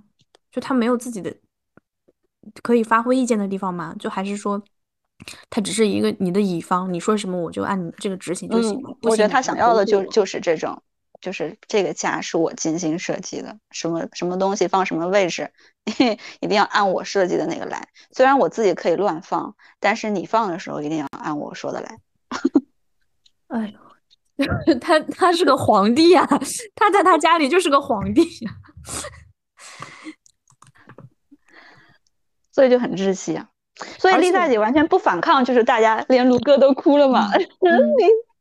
[0.52, 1.36] 就他没有自己的
[2.64, 3.94] 可以发挥意见的地方吗？
[4.00, 4.64] 就还是说
[5.50, 8.98] 他只是一个你的乙方，你说什么我就按你这个执行就行了？
[9.04, 10.82] 我觉得他想要的就就是这种。
[11.22, 15.52] 就是这个家是我精心设计的，什么什么东西放什么位置，
[16.40, 17.88] 一定要按我设计的那个来。
[18.12, 22.00] 虽然我自己可以乱放，但是你放的时候一定要按我说的来。
[23.50, 23.74] 哎
[24.38, 26.26] 呦， 他他是个皇帝呀，
[26.76, 28.52] 他在他家里就是个皇帝呀，
[32.52, 33.50] 所以就很窒息啊。
[33.98, 37.46] 所以丽萨姐完全不反抗，就是大家连卢哥都哭了嘛，丽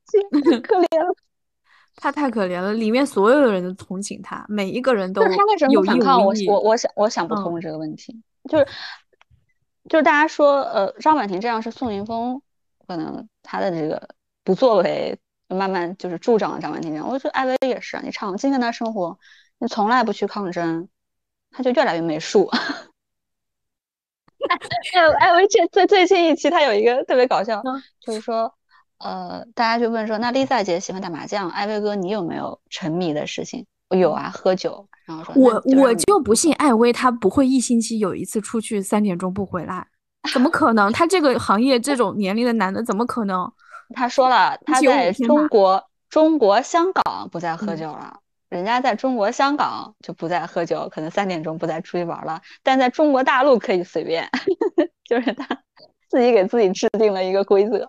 [0.07, 0.21] 姐
[0.61, 1.15] 可怜了。
[2.01, 5.21] 他太可怜了，里面所有的人都同情他，每一个人都。
[5.23, 6.25] 他为什么反抗？
[6.25, 8.67] 我我我想我想不通这个问题，就是
[9.89, 12.41] 就是大家说，呃，张婉婷这样是宋云峰
[12.87, 14.09] 可能他的这个
[14.45, 17.09] 不作为，慢慢就是助长了张婉婷这样。
[17.09, 19.19] 我觉得艾薇也是，你长期跟他生活，
[19.59, 20.89] 你从来不去抗争，
[21.51, 22.47] 他就越来越没数。
[24.49, 27.61] 艾 艾薇这最最近一期他有一个特别搞笑，
[28.01, 28.55] 就是说。
[28.99, 33.65] 呃，大家就问说，那丽萨姐喜欢打麻将，艾薇哥你有没有沉迷的事情？
[33.91, 34.87] 我有啊，喝酒。
[35.07, 39.87] 然后说，我我就不信艾薇她不会一星期有一次出去三点钟不回来，
[40.33, 40.93] 怎么可能？
[40.93, 43.51] 她这个行业这种年龄的男的怎么可能？
[43.95, 54.29] 他说了，他在中国中国香港不再喝酒了，人家在中国香港就不再喝酒，可能三点钟不再出去玩了，但在中国大陆可以随便，
[55.09, 55.47] 就是他
[56.11, 57.89] 自己给自己制定了一个规则。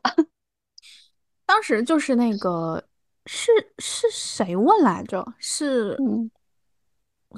[1.49, 2.83] 当时就是那个
[3.25, 5.33] 是是谁问来着？
[5.39, 5.97] 是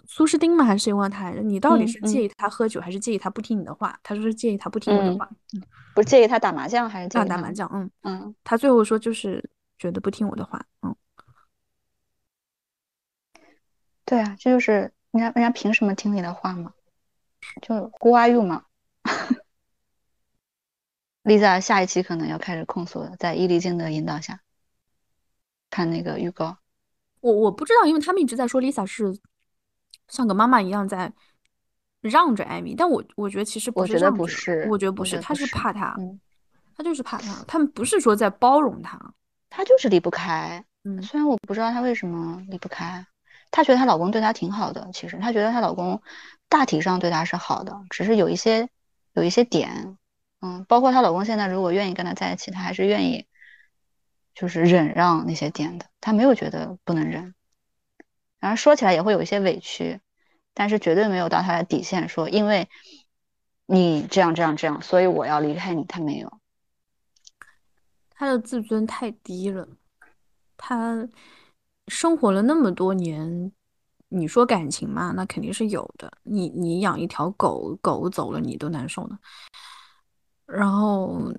[0.05, 0.65] 苏诗丁吗？
[0.65, 1.41] 还是谁问他来着？
[1.41, 3.97] 你到底是介意他喝酒，还是介意他不听你的话？
[4.03, 5.29] 他说是介意他不听我的话。
[5.95, 7.69] 不介意他打麻将，还是介意打麻将？
[7.73, 8.35] 嗯嗯。
[8.43, 10.61] 他最后说就是觉得不听我的话。
[10.81, 10.93] 嗯。
[14.03, 16.73] 对啊，这就是人家人家凭什么听你的话嘛？
[17.61, 18.65] 就 Who are you 嘛。
[21.23, 24.41] Lisa 下一期可能要开始控诉了，在伊丽静的引导下，
[25.69, 26.57] 看那个预告。
[27.19, 29.19] 我我不知道，因为他们一直在说 Lisa 是
[30.07, 31.13] 像个妈妈一样在
[32.01, 35.95] 让着艾米，但我我觉得其实不是，我觉得不是，我觉得不是，他是怕他，
[36.75, 38.99] 他就是怕他，他们不是说在包容他，
[39.49, 40.65] 他就是离不开。
[40.83, 43.05] 嗯，虽然我不知道她为什么离不开，
[43.51, 46.01] 她觉得她老公对她挺好的，其实她觉得她老公
[46.49, 48.67] 大体上对她是好的，只是有一些
[49.13, 49.99] 有一些点。
[50.41, 53.27] 嗯，包括她老公现在如果愿意跟她在一起，她还是愿意，
[54.33, 57.33] 就是忍让那些点的，她没有觉得不能忍。
[58.39, 60.01] 然后说起来也会有一些委屈，
[60.53, 62.67] 但是绝对没有到她的底线，说因为
[63.67, 66.39] 你这样这样这样，所以我要离开你，她没有。
[68.09, 69.67] 她的自尊太低了，
[70.57, 71.07] 她
[71.87, 73.51] 生活了那么多年，
[74.09, 76.11] 你说感情嘛，那肯定是有的。
[76.23, 79.19] 你你养一条狗狗走了，你都难受呢。
[80.53, 81.33] 然后，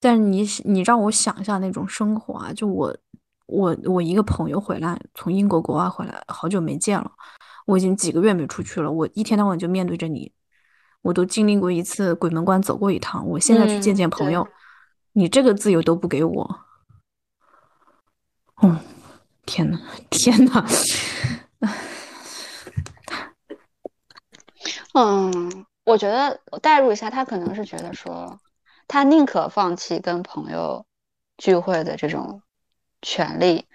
[0.00, 2.96] 但你你让我想一下那种生活啊，就我
[3.46, 7.10] 我我一个朋友回来，从英国国外回来，好久没见了。
[7.66, 10.30] 我已经几个月没出去了，我一天到晚就面对着你，
[11.02, 14.46] 我都经历过一次鬼门关，走过一趟，我现在去见见朋友，
[15.12, 16.60] 你这个自由都不给我，
[18.56, 18.78] 哦，
[19.46, 20.64] 天呐，天呐！
[24.94, 28.40] 嗯，我觉得我代入一下，他可能是觉得说，
[28.88, 30.86] 他宁可放弃跟朋友
[31.36, 32.42] 聚会的这种
[33.02, 33.66] 权利，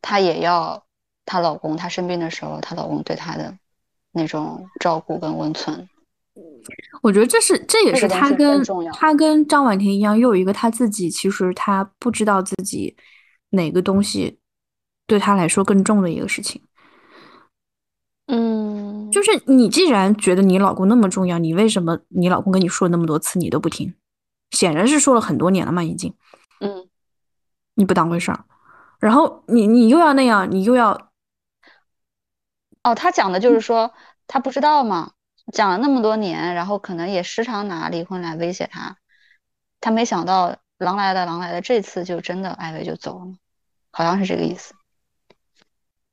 [0.00, 0.84] 他也要
[1.26, 3.56] 她老公，她生病的时候，她老公对她的
[4.12, 5.88] 那种照顾跟温存。
[7.02, 12.96] 我觉得这是，这也是他跟他跟张婉婷一样，又有一个她自己，其实她不知道自己
[13.50, 14.38] 哪个东西
[15.06, 16.62] 对她来说更重的一个事情。
[19.12, 23.94] 嗯，就是你既然觉得你老公那么重要，你为什么你老公跟你说那么多次你都不听？
[24.50, 26.14] 显然是说了很多年了嘛，已经。
[26.60, 26.88] 嗯，
[27.74, 28.44] 你不当回事儿，
[28.98, 31.10] 然后你你又要那样，你又要。
[32.82, 33.92] 哦，他讲的就是说
[34.26, 35.12] 他不知道嘛，
[35.52, 38.96] 讲了那么多年，然后可能也时常拿离婚来威胁他，
[39.80, 43.34] 他没想到狼来了狼来了，这次就真的艾薇就走了，
[43.90, 44.74] 好像是这个意思。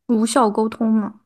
[0.07, 1.21] 无效沟通嘛。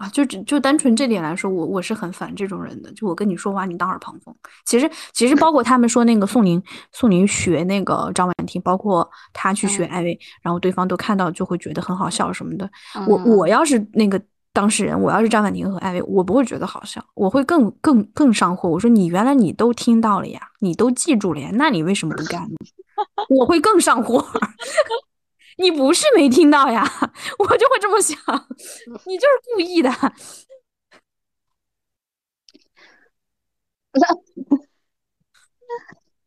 [0.00, 2.90] 啊，就只就单纯这点来说，我我是很烦这种人的。
[2.94, 4.34] 就我跟你说话，你当耳旁风。
[4.64, 12.70] 其实其实包括他们说那个宋宁宋宁学那个张婉婷，包括他去学艾薇，然后对方都看到就会觉得很好笑什么的。
[13.06, 14.18] 我我要是那个
[14.54, 18.70] 当事人，我要是张婉婷和艾薇，我不会觉得好笑，我会更更更上火。
[18.70, 22.56] 我说你原来你都听到了呀，你都记住了呀，那你为什么不干呢？
[23.28, 24.24] 我会更上火。
[25.60, 26.82] 你不是没听到呀，
[27.38, 28.16] 我就会这么想，
[29.06, 29.90] 你就是故意的。
[33.92, 34.06] 那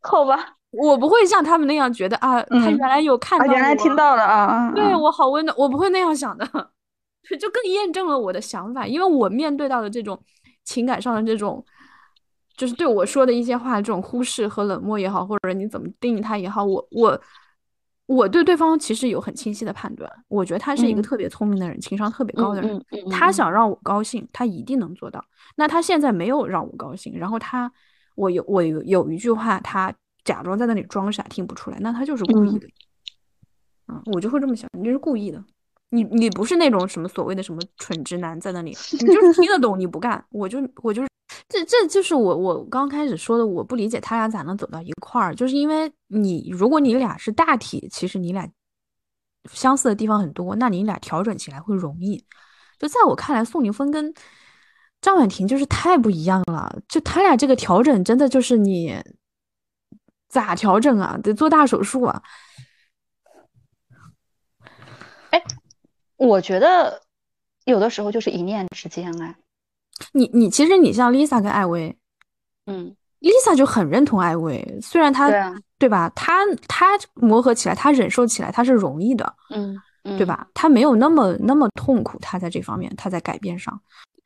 [0.08, 6.46] 好吧，我不会像他们那样觉得啊，他原来有看到，原来听到了啊，对我好温暖，我不会那样想的，
[7.40, 10.22] 就更验证了我的想法，因为我面对到的这种
[10.64, 11.66] 情感上的这种，
[12.56, 17.20] 就是对我说的一些话这种忽视和冷漠也好，或者你怎么定义他也好，我我。
[18.06, 22.86] 我对对方其实有很清晰的判断，我觉得他是一个特别聪明的人，情商特别高的人。
[23.10, 25.24] 他想让我高兴，他一定能做到。
[25.56, 27.72] 那他现在没有让我高兴，然后他，
[28.16, 29.94] 我有我有有一句话，他
[30.26, 32.68] 假装在那里装傻，听不出来，那他就是故意的。
[33.88, 35.42] 嗯，我就会这么想，你就是故意的。
[35.90, 41.13] 你你不是那种什么所谓的什么蠢直男在那里，你就是听得懂你不干，我就我就是。
[41.54, 48.50] 这这就是我我刚开始说的，我不理解他俩咋能走到一块儿，就是因为你如果你俩是大体，其实你俩
[49.52, 52.26] 相似的地方很多，那你俩调整起来会容易。
[52.80, 54.12] 就在我看来，宋宁峰跟
[55.00, 59.00] 张婉婷就是太不一样了，就他俩这个调整真的就是你
[60.30, 61.20] 咋调整啊？
[61.22, 62.24] 得做大手术啊！
[65.30, 65.44] 哎，
[66.18, 67.04] 我觉得
[67.66, 69.36] 有的时候就是一念之间哎。
[70.12, 71.96] 你你其实你像 Lisa 跟艾薇，
[72.66, 75.30] 嗯，Lisa 就很认同艾薇，虽然她
[75.78, 79.80] 对吧，她她磨合起来，她忍受起来，她是容易的，嗯，
[80.18, 80.48] 对吧？
[80.54, 83.80] 她没有那么那么痛苦，她在这方面，她在改变上，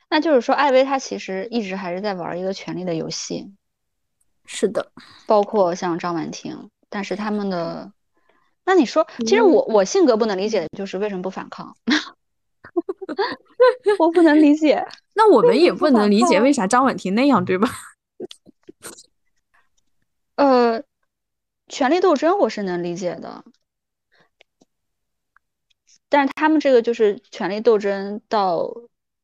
[0.09, 3.51] 那就是说，艾薇她其实一直还是在玩一个权力的游戏，
[4.45, 4.91] 是的，
[5.25, 7.91] 包括像张婉婷，但是他们的，
[8.65, 9.65] 那你说，其实我。
[9.65, 11.75] 我性格不能理解的就是为什么不反抗。
[13.99, 14.85] 我不能理解，
[15.15, 17.69] 那我们也不能理解为啥张婉婷那样，对吧？
[20.35, 20.83] 呃，
[21.67, 23.43] 权力斗争我是能理解的，
[26.09, 28.71] 但是他们这个就是权力斗争到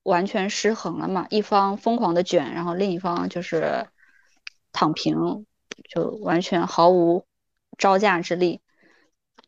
[0.03, 3.87] 完全失衡了嘛，一方疯狂的卷，然后另一方就是
[4.71, 5.45] 躺平，
[5.89, 7.25] 就完全毫无
[7.77, 8.61] 招架之力。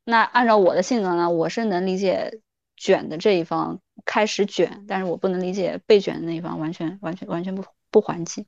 [0.04, 2.42] 那按照我的性格呢，我是能理解
[2.78, 3.80] 卷的这一方。
[4.03, 8.45] 开始卷，但是我不能理解被卷的那一方完全完全完全不不还击。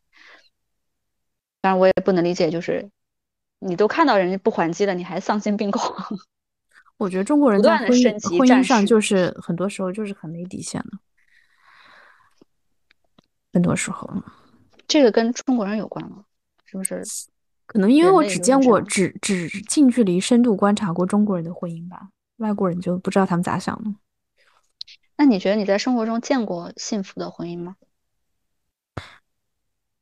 [1.61, 2.91] 当然，我也不能理解，就是
[3.57, 5.95] 你都看到人家不还击了，你还丧心病狂。
[6.97, 10.99] 我觉得中国人在婚姻婚姻上就是很多时候就是很没底线的，
[13.53, 14.07] 很多时候。
[14.87, 16.25] 这个跟中国人有关吗？
[16.65, 17.01] 是不是？
[17.65, 23.89] 可能因为我只见过只只近距离深度观察过中国人的婚姻吧，外国人就不知道他们咋想的。
[25.17, 27.75] 那你觉得你在生活中见过幸福的婚姻吗？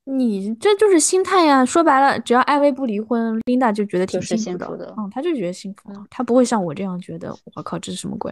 [0.08, 1.66] 你这就是心态呀！
[1.66, 4.94] 说白了，只要艾薇不离婚，Linda 就觉得挺幸福的。
[4.98, 7.36] 嗯，他就觉得幸福，他不会像我这样觉得。
[7.56, 8.32] 我靠，这是什么鬼？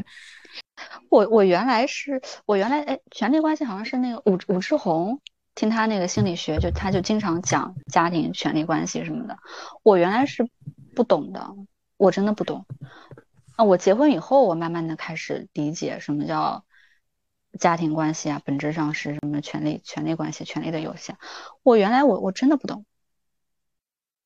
[1.10, 5.20] 我我原来是我原来哎，权力关系好像是那个武武志红，
[5.56, 9.36] 听他那个心理学，就他就经常讲家庭权力关系什么的。
[9.82, 10.48] 我原来是
[10.94, 11.56] 不懂的，
[11.98, 12.68] 我真的不懂。
[13.56, 16.64] 啊，我结婚以后，我慢慢的开始理解什么叫
[17.60, 21.18] 家庭关系啊，本质上是什么权利、权利关系、权利的有限。
[21.64, 22.86] 我原来我我真的不懂。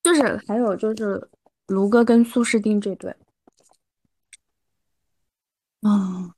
[0.04, 1.30] 就是还有就是
[1.68, 3.14] 卢哥跟苏诗丁这对，
[5.82, 6.32] 嗯，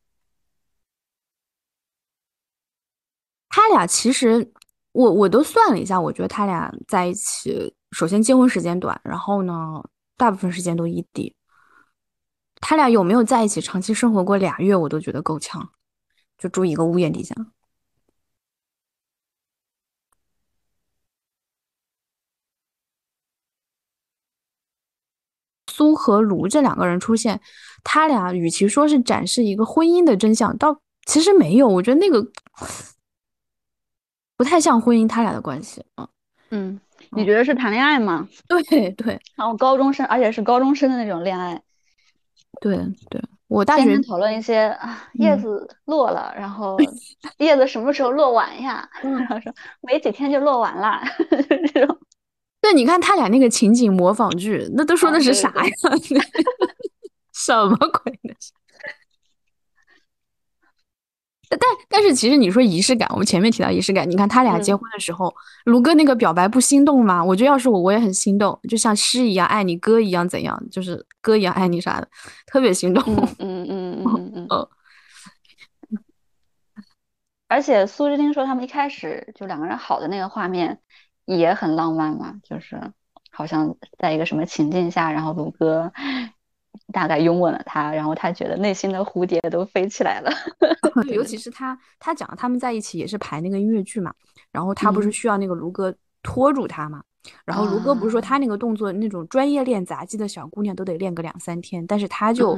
[3.48, 4.52] 他俩其实
[4.92, 9.84] 我我都算了一下，我觉得他俩在一起，首先结婚时间短，然后呢，
[10.18, 11.36] 大部分时间都异地。
[12.62, 15.72] 他俩有没有在一起长期生活过俩月，我都觉得够呛，
[16.40, 17.36] 就住一个屋檐底下。
[25.68, 27.40] 苏和卢这两个人出现，
[27.84, 31.68] 他俩与其说是展示一个婚姻的真相，倒其实没有。
[31.68, 32.22] 我觉得那个
[34.36, 36.10] 不太像婚姻，他俩的关系啊。
[36.50, 36.80] 嗯，
[37.12, 38.28] 你觉得是谈恋爱吗？
[38.48, 41.62] 对对，然后高中生，而且是高中生的那种恋爱。
[42.62, 42.78] 对
[43.10, 46.78] 对，我大学讨论一些啊，叶子落了，然后
[47.40, 48.88] 叶子什么时候落完呀？
[49.02, 51.00] 然后说没几天就落完了，
[51.74, 52.00] 这种。
[52.62, 55.72] 对，你看他俩那个情景模仿剧，那都说的是啥呀？
[57.34, 58.34] 什么鬼呢？
[61.50, 65.34] 但但是其实你说仪式感，我们前面提到仪式感，你看他俩结婚的时候，
[65.66, 67.24] 卢哥那个表白不心动吗？
[67.24, 72.08] 我觉得要是我，我也很心动，就像诗一样爱你，歌一样怎样，就是歌一样爱你啥的，
[72.46, 73.04] 特别心动。
[73.40, 74.68] 嗯嗯嗯嗯嗯嗯。
[77.48, 80.80] 而且苏志丁说他们一开始就两个人好的那个画面。
[81.26, 82.82] 也很浪漫嘛，就是
[83.32, 85.94] 好像在一个什么情境下，然后卢哥
[86.92, 90.32] 大概拥吻了他，然后他觉得内心的蝴蝶都飞起来了。
[91.14, 94.14] 尤其是他，他讲他们在一起也是排那个音乐剧嘛，
[94.52, 97.02] 然后他不是需要那个卢哥拖住他嘛，
[97.46, 102.58] 然后卢哥不是说他那个动作那种专业练杂技的小姑娘都得练个两三天，但是他就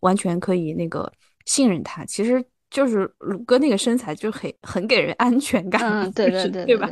[0.00, 1.12] 完全可以那个
[1.44, 6.88] 信任他，其实就是卢哥那个身材就很很给人安全感，嗯，对对对，对吧？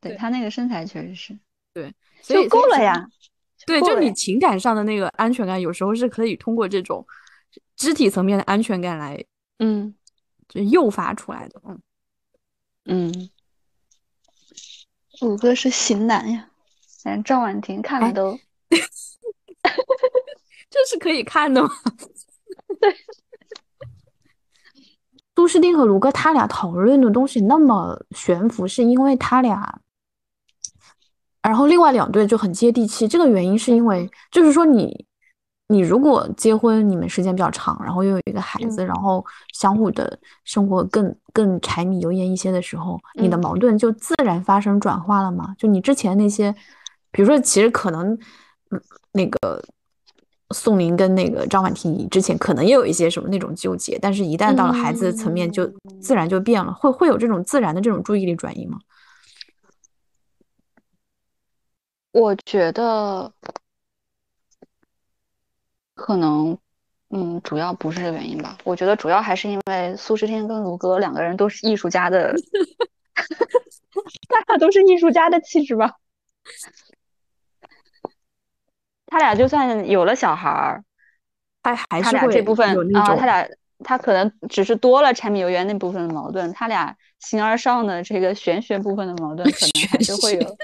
[0.00, 1.38] 对他那个身材确实是
[1.74, 3.06] 对，就够了呀。
[3.66, 7.06] 对，就你情感上的那个安全感，有时候是可以通过这种
[7.76, 9.24] 肢体层面的安全感来，
[9.58, 9.94] 嗯，
[10.48, 11.60] 就诱发出来的。
[11.66, 11.80] 嗯
[12.86, 13.30] 嗯，
[15.20, 16.50] 五哥是型男呀，
[17.04, 18.38] 正赵婉婷看了都，
[20.70, 21.70] 这是可以看的吗？
[22.80, 22.94] 对。
[25.36, 29.80] 苏诗丁和卢哥他俩讨论的东西那么悬浮，是因为他俩。
[31.42, 35.06] 然后另外两对就很接地气，这个原因是因为，就是说你，
[35.68, 39.24] 你如果结婚，你们时间比较长，然后又有一个孩子，然后
[39.54, 45.54] 相互的生活更更柴米油盐一些的时候，你的矛盾就自然发生转化了嘛？
[45.58, 46.54] 就你之前那些，
[47.10, 48.18] 比如说其实可能，
[49.12, 49.62] 那个
[50.50, 55.66] 宋林跟那个张婉婷之前可能也有一些什么那种纠结，但是一旦到了孩子的层面，就
[56.02, 58.76] 自然就变了，会会有这种自然的这种注意力转移吗？
[62.12, 63.32] 我觉得
[65.94, 66.58] 可能，
[67.10, 68.58] 嗯，主要不是这个原因吧。
[68.64, 72.34] 我觉得主要还是因为苏诗天跟卢哥两个人都是艺术家的，
[74.28, 75.96] 他俩都是艺术家的气质吧。
[79.06, 80.84] 他俩就算有了小孩儿，
[81.62, 83.48] 他还是这部分啊，他俩
[83.82, 90.56] 他可能只是多了柴米油盐那部分的矛盾，他俩形而上的这个玄学部分的矛盾，可能还是会有。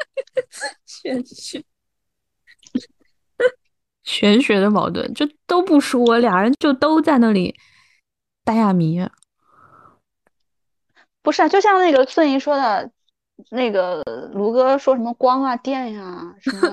[0.84, 1.64] 玄学，
[4.02, 7.56] 玄学的矛盾就都不说，俩人就都在那里
[8.44, 9.06] 打哑谜。
[11.22, 12.90] 不是啊，就像那个孙怡说的，
[13.50, 14.02] 那个
[14.32, 16.70] 卢哥说什么光啊电呀什么，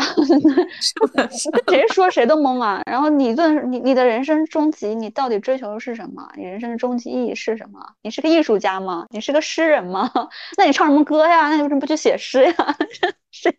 [1.68, 2.82] 谁说谁都懵啊。
[2.86, 6.28] 然后你问你你的人生终极，你到底追求的是什么？
[6.36, 7.80] 你人生的终极意义是什么？
[8.02, 9.06] 你是个艺术家吗？
[9.10, 10.10] 你是个诗人吗？
[10.56, 11.48] 那你唱什么歌呀？
[11.48, 12.54] 那你为什么不去写诗呀？
[13.30, 13.54] 谁？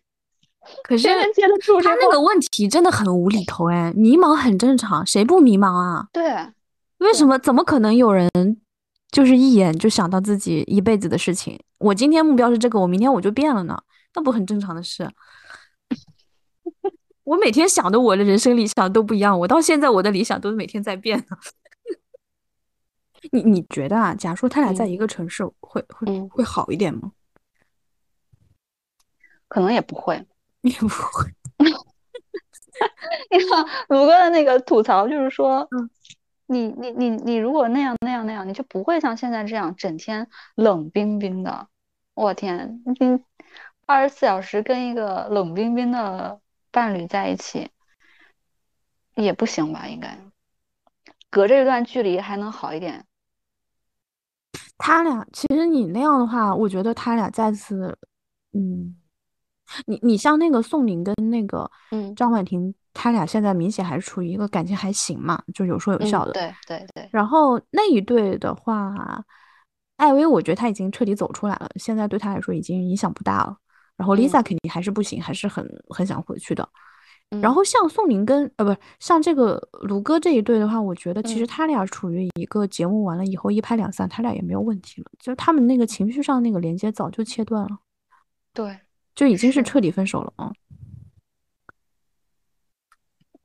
[0.84, 6.06] 可是接得住他那个问题真的很无厘头哎，迷茫很正常，谁不迷茫啊？
[6.12, 6.22] 对，
[6.98, 7.36] 为什么？
[7.38, 8.30] 怎么可能有人
[9.10, 11.58] 就是一眼就想到自己一辈子的事情？
[11.78, 13.76] 我今天目标是这个，我明天我就变了呢？
[14.14, 15.04] 那不很正常的事？
[17.24, 21.36] 我每天想的我的人生理想都不一样，我到现在我的理想都是每天在变呢。
[23.30, 24.14] 你你觉得啊？
[24.14, 27.12] 假如说他俩在一个城市，会会会好一点吗？
[29.48, 30.26] 可能也不会。
[30.62, 31.28] 也不会，
[33.32, 35.90] 你看鲁哥的那个吐槽，就是说，嗯，
[36.46, 41.66] 你你你你如果那样那样那样，你就不会像现在这样整天冷冰冰的。
[42.14, 43.20] 我天，你
[43.86, 46.40] 二十四小时跟一个冷冰冰的
[46.72, 47.70] 伴侣在一起，
[49.14, 49.86] 也不行吧？
[49.86, 50.18] 应该
[51.30, 53.04] 隔着一段距离还能好一点。
[54.78, 57.96] 他俩其实你那样的话，我觉得他俩再次，
[58.52, 58.96] 嗯，
[59.86, 66.32] 你你像那个宋宁跟那个嗯张婉婷，他俩现在明显还是处于一个感情还行嘛，就有说有笑的。
[66.32, 67.08] 对对对。
[67.12, 69.24] 然后那一对的话，
[69.98, 73.56] 艾薇我觉得他已经彻底走出来了，现在对他来说已经影响不大了。
[73.96, 76.68] 然后 Lisa 肯定还是不行，还是很很想回去的。
[77.40, 87.78] 然后像宋宁跟呃不是像这个卢哥这一对的话，我觉得其实他俩处于一个节目完了以后一拍两散，他俩也没有问题了，就是他们那个情绪上那个连接早就切断了，
[88.52, 88.78] 对，
[89.14, 90.52] 就已经是彻底分手了啊。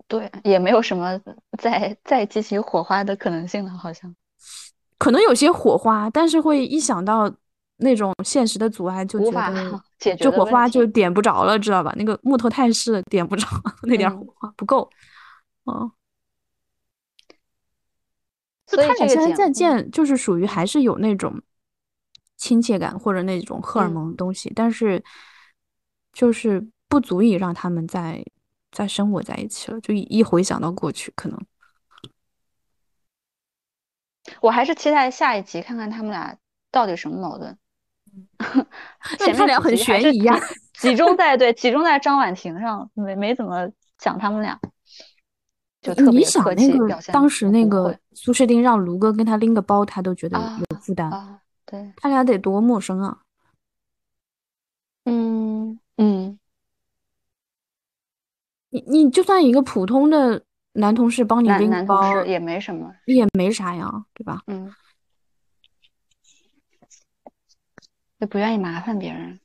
[0.10, 1.18] 对，也没有什么
[1.58, 4.14] 再再激起火花的可能性了，好像。
[4.98, 7.34] 可能有些火花，但是会一想到。
[7.78, 11.94] 那种现实的阻碍就觉得 解决，就火花就点不着了，知道吧？
[11.96, 13.48] 那个木头太湿，点不着
[13.84, 14.90] 那点火花不够。
[15.66, 15.92] 嗯，
[18.66, 21.42] 所以他俩现在再见，就是属于还是有那种
[22.36, 25.04] 亲切感或者那种荷尔蒙东西，但是
[26.14, 28.24] 就是不足以让他们再
[28.72, 29.80] 再生活在一起了。
[29.82, 31.40] 就一回想到过去，可能
[34.42, 36.38] 我还是期待下一集看看他们俩
[36.72, 37.58] 到底什么矛盾。
[39.20, 40.40] 前面俩很悬疑呀，
[40.74, 44.60] 集中在对集中在张婉婷上，没没怎么讲他们俩，
[45.82, 47.14] 就特别客气表现。
[47.14, 51.40] 当时那个苏诗丁让卢哥跟他拎个包，他都觉得有负担啊。
[51.66, 53.20] 对，他俩得多陌生啊。
[55.06, 56.38] 嗯嗯，
[58.70, 60.44] 你你就算一个普通的
[60.74, 64.42] 男同事帮你拎包也没什么，也没啥呀，对吧？
[64.48, 64.74] 嗯。
[68.20, 69.40] 就不愿意麻烦别人。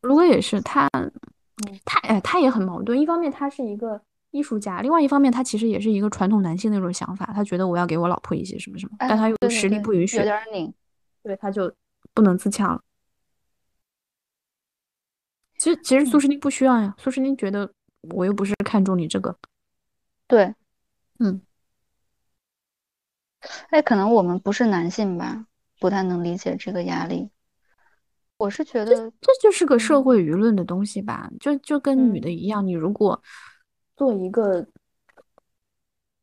[0.00, 0.88] 如果也是他，
[1.84, 2.98] 他哎，他也很矛盾。
[2.98, 7.26] 一方面他是一个艺术家，另外一方面他其实也是一个传统男性那种想法。
[7.34, 10.72] 他觉得我要给我老婆一些什么什么，但他又实力不允许，有点拧，
[11.22, 11.72] 对，他就
[12.14, 12.82] 不能自洽了。
[15.56, 17.72] 其实其实苏诗丁不需要呀，苏诗丁觉得
[18.10, 19.38] 我又不是看中你这个，
[20.26, 20.52] 对，
[21.20, 21.40] 嗯。
[23.70, 25.46] 哎，可能我们不是男性吧，
[25.80, 27.30] 不太能理解这个压力。
[28.38, 33.22] 我是觉得这就是个社会舆论的东西吧，就就跟女的一样，你如果
[33.96, 34.66] 做一个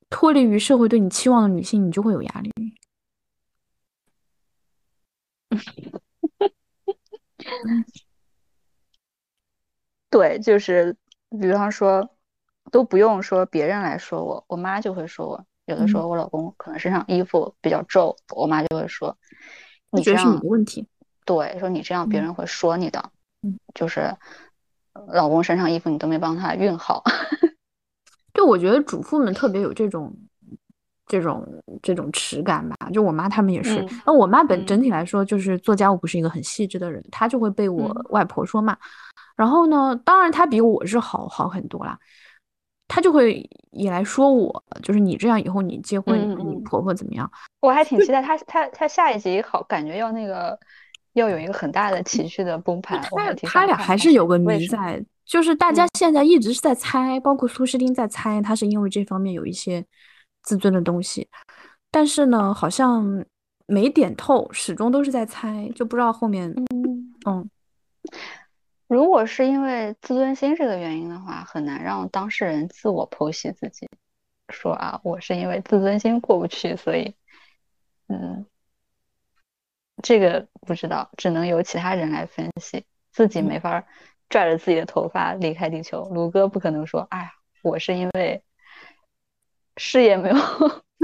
[0.10, 2.52] 脱离于社会对你期望的女性，你就会有压力。
[10.10, 10.96] 对，就是
[11.40, 12.10] 比方说，
[12.72, 15.46] 都不用说别人来说我，我妈就会说我。
[15.70, 19.16] 有的时候我老公可能身上衣服比较皱，我妈就会说
[19.94, 20.88] ：“你这样是你的问题。”
[21.26, 23.12] 对，说你这样别人会说你的。
[23.44, 24.12] 嗯，就是
[25.14, 27.04] 老公身上衣服你都没帮他熨好。
[28.34, 30.12] 就我觉得主妇们特别有这种
[31.06, 31.48] 这种
[31.84, 32.76] 这种耻感吧。
[32.92, 33.88] 就我妈他们也是。
[34.08, 38.76] 那我妈本整体来说就是做家务不是一个很细致的人，她就会被我外婆说骂。
[39.36, 42.00] 然后呢，当然她比我是好好很多啦。
[42.90, 47.32] 他就会也来说我，就是你这样以后你结婚，你婆婆怎么样？
[47.62, 50.60] 我还挺期待他，他他下一集好，感觉要那个
[51.14, 53.00] 要有一个很大的情绪的崩盘。
[53.02, 59.86] 他他俩还是有个谜在，就是大家现在一直是在猜，包括苏诗丁在猜，他是因为这方面有一些
[60.42, 61.30] 自尊的东西，
[61.92, 63.24] 但是呢，好像
[63.68, 66.52] 没点透，始终都是在猜，就不知道后面，
[67.28, 67.48] 嗯。
[68.90, 73.88] 如果是因为自尊心这个原因的话，很难让当事人自我剖析自己，
[74.52, 77.14] 说啊，我是因为自尊心过不去，所以，
[78.08, 78.48] 嗯，
[80.02, 83.86] 这个不知道，只能由其他人来分析，自己没法
[84.28, 86.10] 拽着自己的头发离开地球。
[86.12, 87.32] 卢哥不可能说，哎呀，
[87.62, 88.42] 我是因为
[89.78, 90.36] 事业没有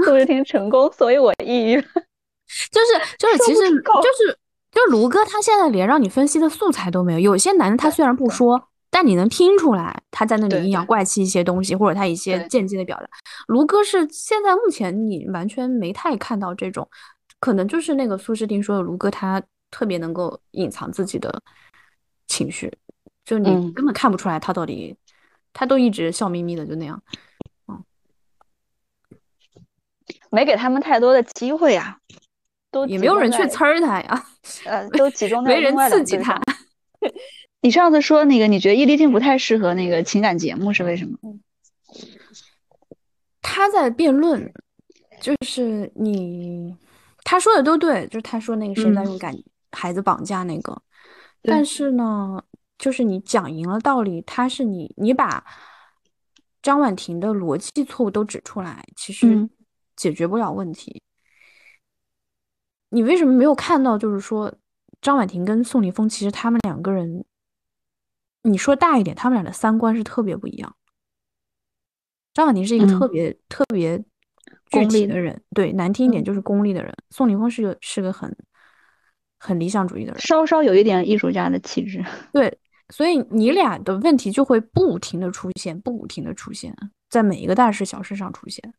[0.04, 1.80] 做事情成功，所以我抑郁。
[1.80, 4.36] 就是就是，其实就是。
[4.72, 7.18] 就卢哥，他现在连让你分析的素材都没有。
[7.18, 13.08] 有些男的他虽然不说，但你能听出来他在那里阴阳怪气一些东西，或者他一些间接的表达。
[13.46, 16.88] 卢哥是现在目前你完全没太看到这种，
[17.40, 21.42] 可能就是那个苏诗丁说的，卢哥他特别能够隐藏自己的
[22.26, 22.70] 情绪，
[23.24, 24.94] 就你根本看不出来他到底，
[25.54, 27.02] 他都一直笑眯眯的就那样，
[27.68, 27.82] 嗯，
[30.30, 31.98] 没给他们太多的机会呀。
[32.88, 34.26] 也没有人去呲儿他呀，
[34.66, 36.40] 呃，都集中 在没人刺激他。
[37.62, 41.18] 你上次说那个，你觉得易立竞不太适合那个情感节目是为什么？
[43.42, 44.52] 他在辩论，
[45.20, 46.76] 就是你
[47.24, 49.34] 他说的都对，就是他说那个谁在用感
[49.72, 50.80] 孩子绑架那个，
[51.42, 52.42] 但是呢，
[52.78, 55.44] 就是你讲赢了道理，他是你你把。
[56.62, 59.48] 张婉婷的逻辑错误都指出来，其实
[59.94, 61.00] 解决不了问题。
[62.96, 63.98] 你为什么没有看到？
[63.98, 64.50] 就是说，
[65.02, 67.26] 张婉婷跟宋凌峰，其实他们两个人，
[68.40, 70.74] 你说大一点，他们俩的三观是特别不一样。
[72.32, 74.02] 张婉婷是一个特别特别
[74.70, 76.90] 功利的人，对，难听一点就是功利的人。
[77.10, 78.34] 宋凌峰是个是个很
[79.38, 82.02] 很理想主义的人，稍稍有一点艺术家的气质。
[82.32, 86.74] 对，所以你俩的问题就会不停的出现，不停的出现
[87.10, 88.72] 在每一个大事小事上出现。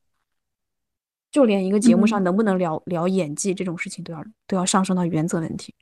[1.37, 5.75] 就连一个节目上能不能聊聊演技这种事情，都要都要上升到原则问题。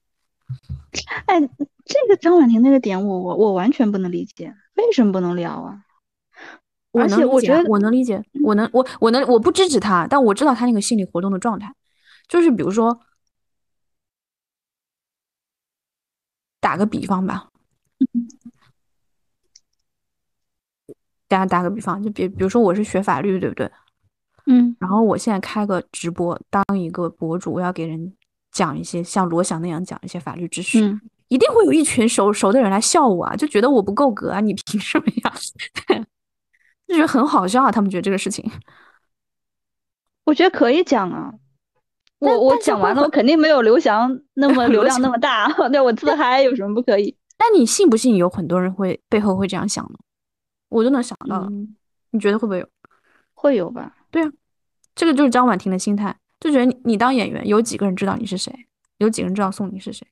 [1.27, 1.39] 哎，
[1.85, 5.85] 这个张婉婷那个点，我我我完全不能理解，为什么不能聊啊？
[6.91, 11.73] 而且我觉得我能理解，我能我我能我不支持他，但我知道他那个心理活动的状态，
[12.27, 12.99] 就是比如说，
[16.59, 17.49] 打个比方吧，
[21.29, 23.71] 大家打个比方，就比比如说我是学法律，对不对？
[24.47, 28.13] 嗯，然后我现在开个直播，当一个博主，我要给人
[28.51, 30.79] 讲一些像罗翔那样讲一些法律知识，
[31.29, 35.33] 一定会有一群熟熟的人来笑我啊，就觉得我不够格啊，你凭什么呀？
[36.87, 38.47] 就觉得很好笑啊，他们觉得这个事情，
[40.25, 41.33] 我觉得可以讲啊，
[42.19, 47.17] 我我讲完了，我肯定没有刘翔那么 流量那么大， 对我自嗨有什么不可以？
[47.39, 49.97] 那你信不信有很多人会背后会这样想呢？
[50.69, 51.49] 我都能想到，
[52.11, 52.67] 你觉得会不会有？
[53.33, 53.94] 会有吧。
[54.15, 54.31] 对啊，
[54.95, 58.49] 这个就是张婉婷的心态，就觉得你你当演员有几个人知道你是谁，
[58.99, 60.07] 有几个人知道宋宁是谁，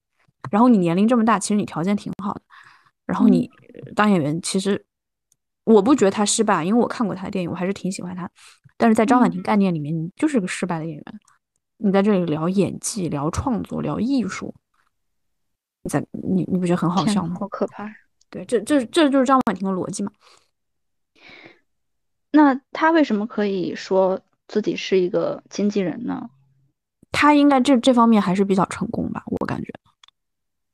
[0.51, 2.41] 然后你年龄这么大，其实你条件挺好的，
[3.06, 3.49] 然后你
[3.95, 4.86] 当演员，其实
[5.64, 8.30] 我不觉得他失败，因为我看过他的电影，我还是挺喜欢他，
[8.76, 11.06] 但是在张婉婷概念里面，你就是个失败的演员，
[11.78, 14.54] 你在这里聊演技、聊创作、聊艺术，
[15.84, 17.38] 你在你你不觉得很好笑吗？
[17.39, 17.89] 好可怕！
[18.30, 20.12] 对，这这这就是张婉婷的逻辑嘛。
[22.36, 26.31] 那他为什么可以说自己是一个经纪人呢？
[27.11, 29.71] 他应该这这方面还是比较成功吧，我感觉。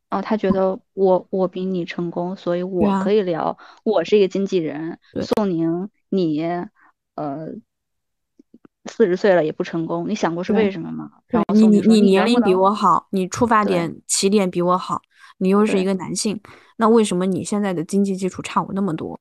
[0.09, 3.57] 哦，他觉得我我比你成功，所以我可以聊。
[3.83, 6.41] 我是一个经纪人，宋宁，你
[7.15, 7.49] 呃
[8.85, 11.11] 四十岁了也不成功，你想过是为什么吗？
[11.53, 15.01] 你你你年龄比我好，你出发点起点比我好，
[15.39, 16.41] 你又是一个男性，
[16.77, 19.19] 那为什么你现在的经济基础差我那么多？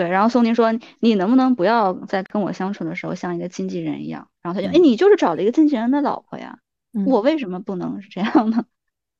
[0.00, 6.58] 对，然后宋宁说：“你能不能不要在跟我相处的时候像一个经纪人一样？”然后他就：“哎，你就是找了一个经纪人的老婆呀，
[7.04, 8.64] 我为什么不能是这样呢？”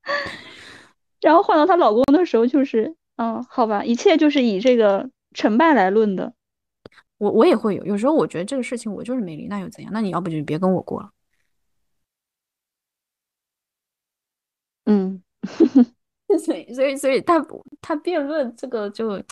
[1.20, 6.32] 然后换到她老公的时候，就是嗯，好吧，一切就是以这个成败来论的。
[7.18, 9.92] 我我也会有，有时候我觉得这个事情我就是没理，那又怎样？
[9.92, 11.10] 那你要不就别跟我过了。
[14.86, 15.22] 嗯，
[16.42, 17.46] 所以所以所以他
[17.82, 19.22] 他辩论这个就。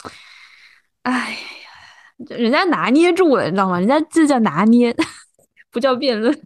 [1.09, 3.79] 哎呀，人家拿捏住了，你知道吗？
[3.79, 4.95] 人家这叫拿捏，
[5.73, 6.39] 不叫辩论。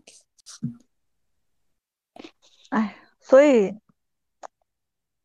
[2.70, 3.74] 哎，所以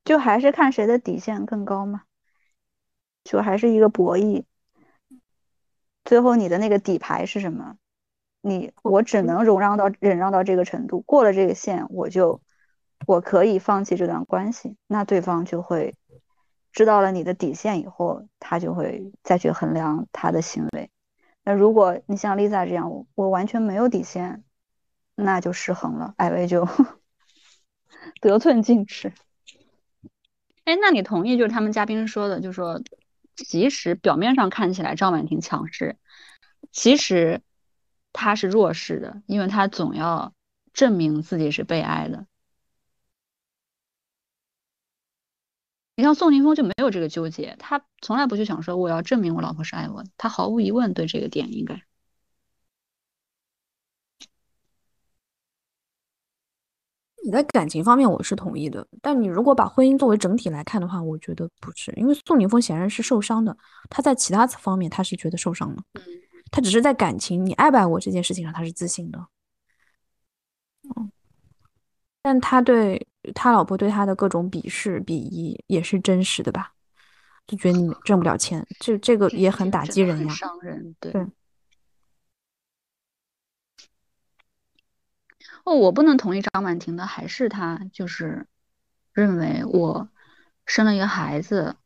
[0.04, 2.02] 就还是看谁的底线更高嘛，
[3.24, 4.44] 就还是一个博弈。
[6.04, 7.78] 最后你的那个底牌是什么？
[8.42, 12.42] 你我只能容让到忍让到这个程度，过了这个线，我就
[13.06, 15.96] 我可以放弃这段关系，那对方就会。
[16.72, 20.90] 知道了你的底线以后，他就会再去衡量他的行为。
[21.44, 24.44] 那如果你像 Lisa 这样，我我完全没有底线，
[25.16, 26.68] 那就失衡了，艾薇就
[28.22, 29.14] 得寸进尺。
[30.66, 32.82] 哎，那你同意就是他们嘉宾说的，就说
[33.36, 35.96] 即使表面上看起来张婉婷强势，
[36.72, 37.42] 其实
[38.12, 40.34] 她是弱势的，因为她总要
[40.74, 42.28] 证明自己是被爱的。
[45.98, 51.82] 你像宋宁峰就没有这个纠结，他从来不去想说我要证明我老婆是爱我的，他毫无疑问对这个点应该。
[57.26, 63.58] 你在感情方面我是同意的，但你如果把婚姻作为整体来看的话，我觉得不是，因为宋宁峰显然是受伤的，
[63.90, 65.84] 他在其他方面他是觉得受伤了，
[66.52, 69.28] 他只是在感情你爱不爱我这件事情上他是自信的，
[70.96, 71.12] 嗯。
[72.22, 76.74] 但他对他老婆对他的各种鄙视、鄙夷也是真实的吧？
[77.48, 80.96] 就觉得你挣不了钱，这这个也很打击人呀，伤人。
[81.00, 81.14] 对。
[85.64, 88.48] 哦，我不能同意张婉婷的，还是他就是
[89.14, 90.10] 认为我
[90.66, 91.78] 生了一个孩子，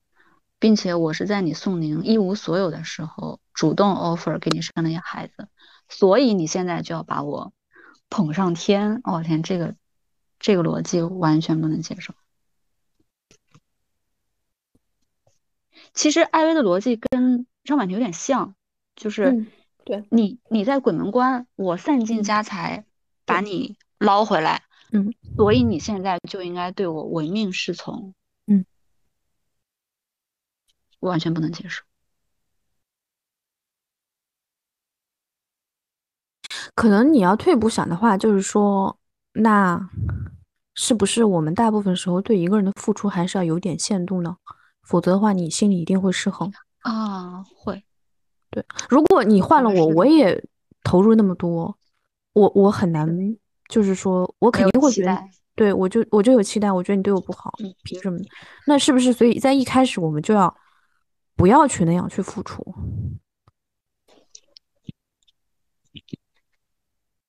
[0.58, 5.48] 并且我是在你宋宁一无所有的时候主动 offer 给你生了一个孩子，
[5.90, 7.54] 所以你现在就要把我
[8.10, 9.02] 捧上天。
[9.04, 9.76] 哦天，这个。
[10.42, 12.14] 这个逻辑完全不能接受。
[15.94, 18.56] 其实艾薇的逻辑跟张婉婷有点像，
[18.96, 19.48] 就是嗯
[19.86, 22.86] 对你你在鬼门关，我散尽嗯家财
[23.26, 28.14] 把你捞回来，嗯，所以你现在就应该对我唯命是从，
[28.48, 28.66] 嗯，
[31.00, 31.84] 我完全不能接受。
[36.74, 38.98] 可能你要退一步想的话，就是说，
[39.34, 39.90] 那
[40.84, 44.36] 是不是我们大部分时候对一个人的付出还是要有点限度呢？
[44.82, 46.52] 否则的话，你心里一定会失衡。
[46.80, 47.84] 啊，会，
[48.50, 50.44] 对如果你换了我，我也
[50.84, 51.78] 投入那么多，
[52.34, 53.08] 我我很难，
[53.70, 58.18] 就是说我肯定会觉得，期待对我就我就有期待，我觉得你对我不好，嗯凭什么？
[58.66, 60.52] 那是不是所以在一开始我们就要
[61.36, 62.74] 不要去那样去付出？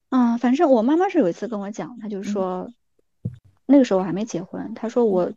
[0.09, 2.67] 嗯，反正我妈妈是有一次跟我讲，她就说，
[3.73, 5.33] 那个时候我还没结婚，他说我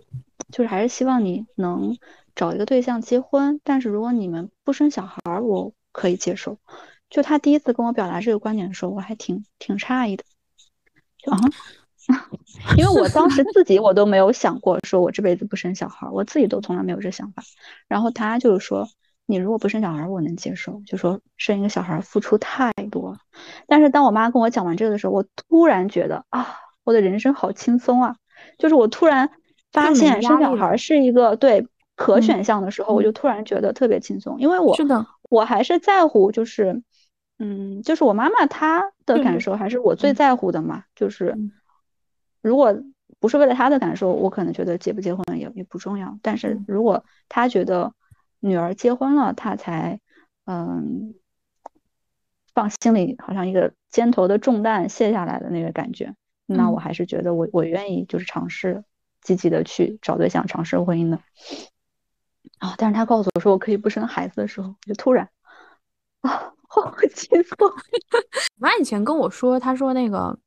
[0.52, 1.98] 就是还是希望你能
[2.36, 6.60] 找一个对象结婚，但是如果你们不生小孩儿，我可以接受。
[7.10, 10.26] 就他第一次跟我表达这个观点的时候，我还挺挺诧异的，
[11.18, 11.40] 就啊，
[12.78, 17.42] 因为我当时自己我都没有想过说我这辈子不生小孩儿，我自己都从来没有这想法。
[17.88, 18.90] 然后他就是说，
[19.26, 23.20] 你如果不生小孩儿，我能接受，就说生一个小孩儿付出太多了。
[23.68, 28.18] 但是当我妈跟我讲完这个的时候，我突然觉得啊，我的人生好轻松啊！
[28.58, 29.30] 就是我突然
[29.72, 31.68] 发现生小孩儿是一个对。
[31.98, 36.84] 可嗯选项的时候，我就突然觉得特别轻松，因为我是的，我还是在乎，就是
[37.40, 40.16] 嗯，就是我妈妈她的感受还是我最嗯。
[40.16, 40.84] 在乎的嘛。
[40.94, 41.54] 就是嗯。
[42.42, 42.78] 如果
[43.22, 46.20] 不是为了她的感受，我可能觉得结不结婚也也不重要。
[46.22, 46.66] 但是嗯。
[46.68, 47.94] 如果她觉得
[48.42, 50.02] 女儿结婚了，她才
[50.44, 51.14] 嗯
[52.54, 56.14] 放心里好像一个肩头的重担卸下来的那个感觉，
[56.46, 58.84] 那我嗯还是觉得我我愿意就是尝试
[59.22, 61.20] 积极的去找对象，尝试婚姻的。
[62.60, 62.74] 啊！
[62.78, 65.30] 但是他告诉我说我可以不生孩子的时候，我就突然
[66.22, 67.68] 啊，好轻松。
[67.68, 67.76] 我
[68.58, 70.38] 妈以前跟我说，她说那个，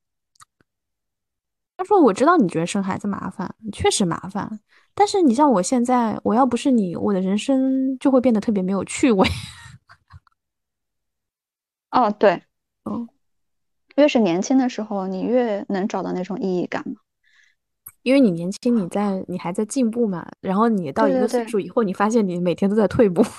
[1.77, 4.61] 她说我知道你觉得生孩子麻烦，确实麻烦，
[4.95, 9.29] 但是你像我现在，我要不是你，我的人生就会变得特别没有趣味。
[11.91, 12.43] 哦，对，
[12.85, 13.09] 嗯，
[13.99, 16.95] 越是年轻的时候，你越能找到那种意义感嘛。
[18.03, 23.23] 因为你年轻，你在你还在进步嘛，然后你到一个岁对对对数以后，你发现你每天都在退步。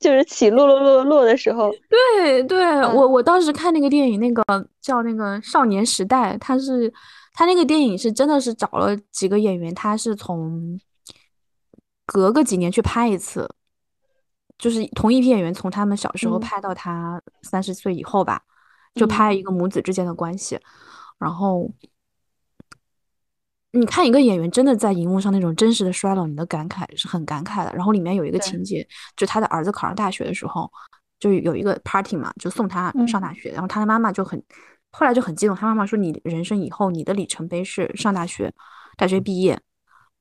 [0.00, 4.42] 就是起落落落落的时候，对对，嗯我我当时看那个电影，那个
[4.80, 6.92] 叫那个《少年时代》，他是
[7.32, 10.78] 他那个电影是真的是找了几个演员，他是从
[12.06, 13.48] 隔个几年去拍一次，
[14.58, 18.42] 就是同一批演员从他们小时候嗯拍到他三十岁以后吧，
[18.94, 20.58] 就嗯拍一个母子之间的关系，
[21.18, 21.70] 然后。
[23.72, 27.72] 你看一个演员真的在荧幕上那种真实的衰老，你的感慨是很感慨的。
[27.74, 28.84] 然后里面有一个情节，
[29.14, 30.68] 就他的儿子考上大学的时候，
[31.20, 33.52] 就有一个 party 嘛，就送他上大学。
[33.52, 34.42] 然后他的妈妈就很，
[34.90, 38.52] 后来就很激动，他妈妈说：“你人生以后你的里程碑是上大学，
[38.96, 39.60] 大学毕业，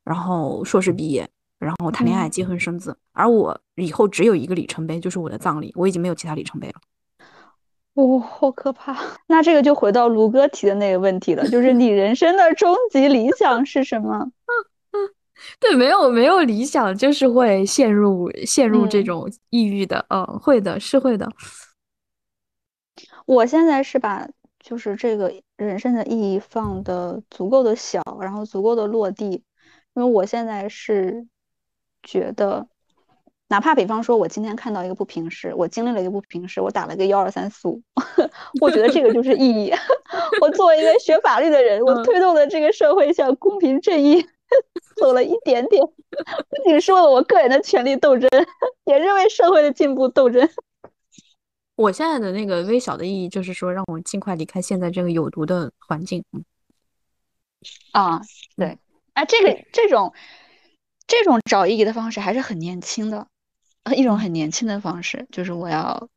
[0.04, 1.28] 然后硕士毕业，
[1.60, 2.98] 然后谈恋爱、嗯结婚、生子。
[3.14, 6.76] 而我以后只有一个里程碑，就是我的葬礼，我已经没有其他里程碑了。”
[7.96, 8.96] 哦，好可怕！
[9.28, 14.32] 那这个就回到卢哥提的那个问题了，就是你 人生的终极理想是什么？
[15.60, 21.28] 对，没有没有理想，就是会陷入陷入这嗯种抑郁的，嗯，会的，是会的。
[23.26, 24.28] 我现在是把
[24.60, 29.44] 就是这个人生的意义放的足够的小，然后足够的落地，
[29.96, 31.26] 因为我现在是
[32.08, 32.66] 觉得，
[33.50, 37.82] 哪怕比方说我今天看到一个不平事，我经历了一个不平事，我打了个幺二三四五，
[38.62, 39.74] 我觉得这个就是意义。
[40.42, 44.26] 我作为一个学法律的人，我嗯推动的这个社会向公平正义
[44.96, 48.30] 走了一点点，不仅是为了我个人的权利斗争，
[48.86, 50.48] 也是为社会的进步斗争。
[51.76, 56.24] 我现在的那个微小的意义就是说，让我尽快离开现在这个有毒的环境。
[56.32, 56.44] 嗯
[57.92, 58.22] 啊，
[58.56, 58.78] 对，
[59.14, 60.14] 哎，这个这种
[61.08, 63.28] 这种找意义的方式还是很年轻的，
[63.84, 66.10] 呃一种很年轻的方式，就是我要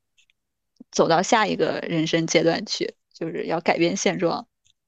[0.91, 4.45] 走到下一个人生阶段去，就是要改变现状，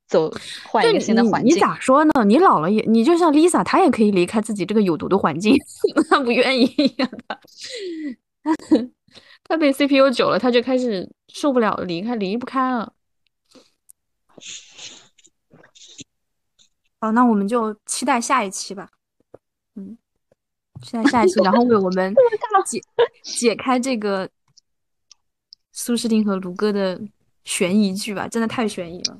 [0.09, 0.29] 走
[0.67, 1.61] 换一个新的你你环境。
[1.61, 2.25] 咋说呢？
[2.25, 5.57] 你老了也，你就像 Lisa，她也可以离开自己这个有毒的环境，
[6.11, 6.67] 她不愿意
[6.99, 7.39] 呀、她
[9.45, 12.93] 她被 CPU 久了，她就开始受不了，离开离不开了。
[16.99, 18.91] 好，那我们就期待下一期吧。
[20.83, 22.15] 嗯，期待下一期，然后为我们
[22.67, 22.81] 解
[23.23, 24.29] 解开这个
[25.73, 27.01] 苏诗丁和卢哥的
[27.45, 29.19] 悬疑剧吧，真的太悬疑了。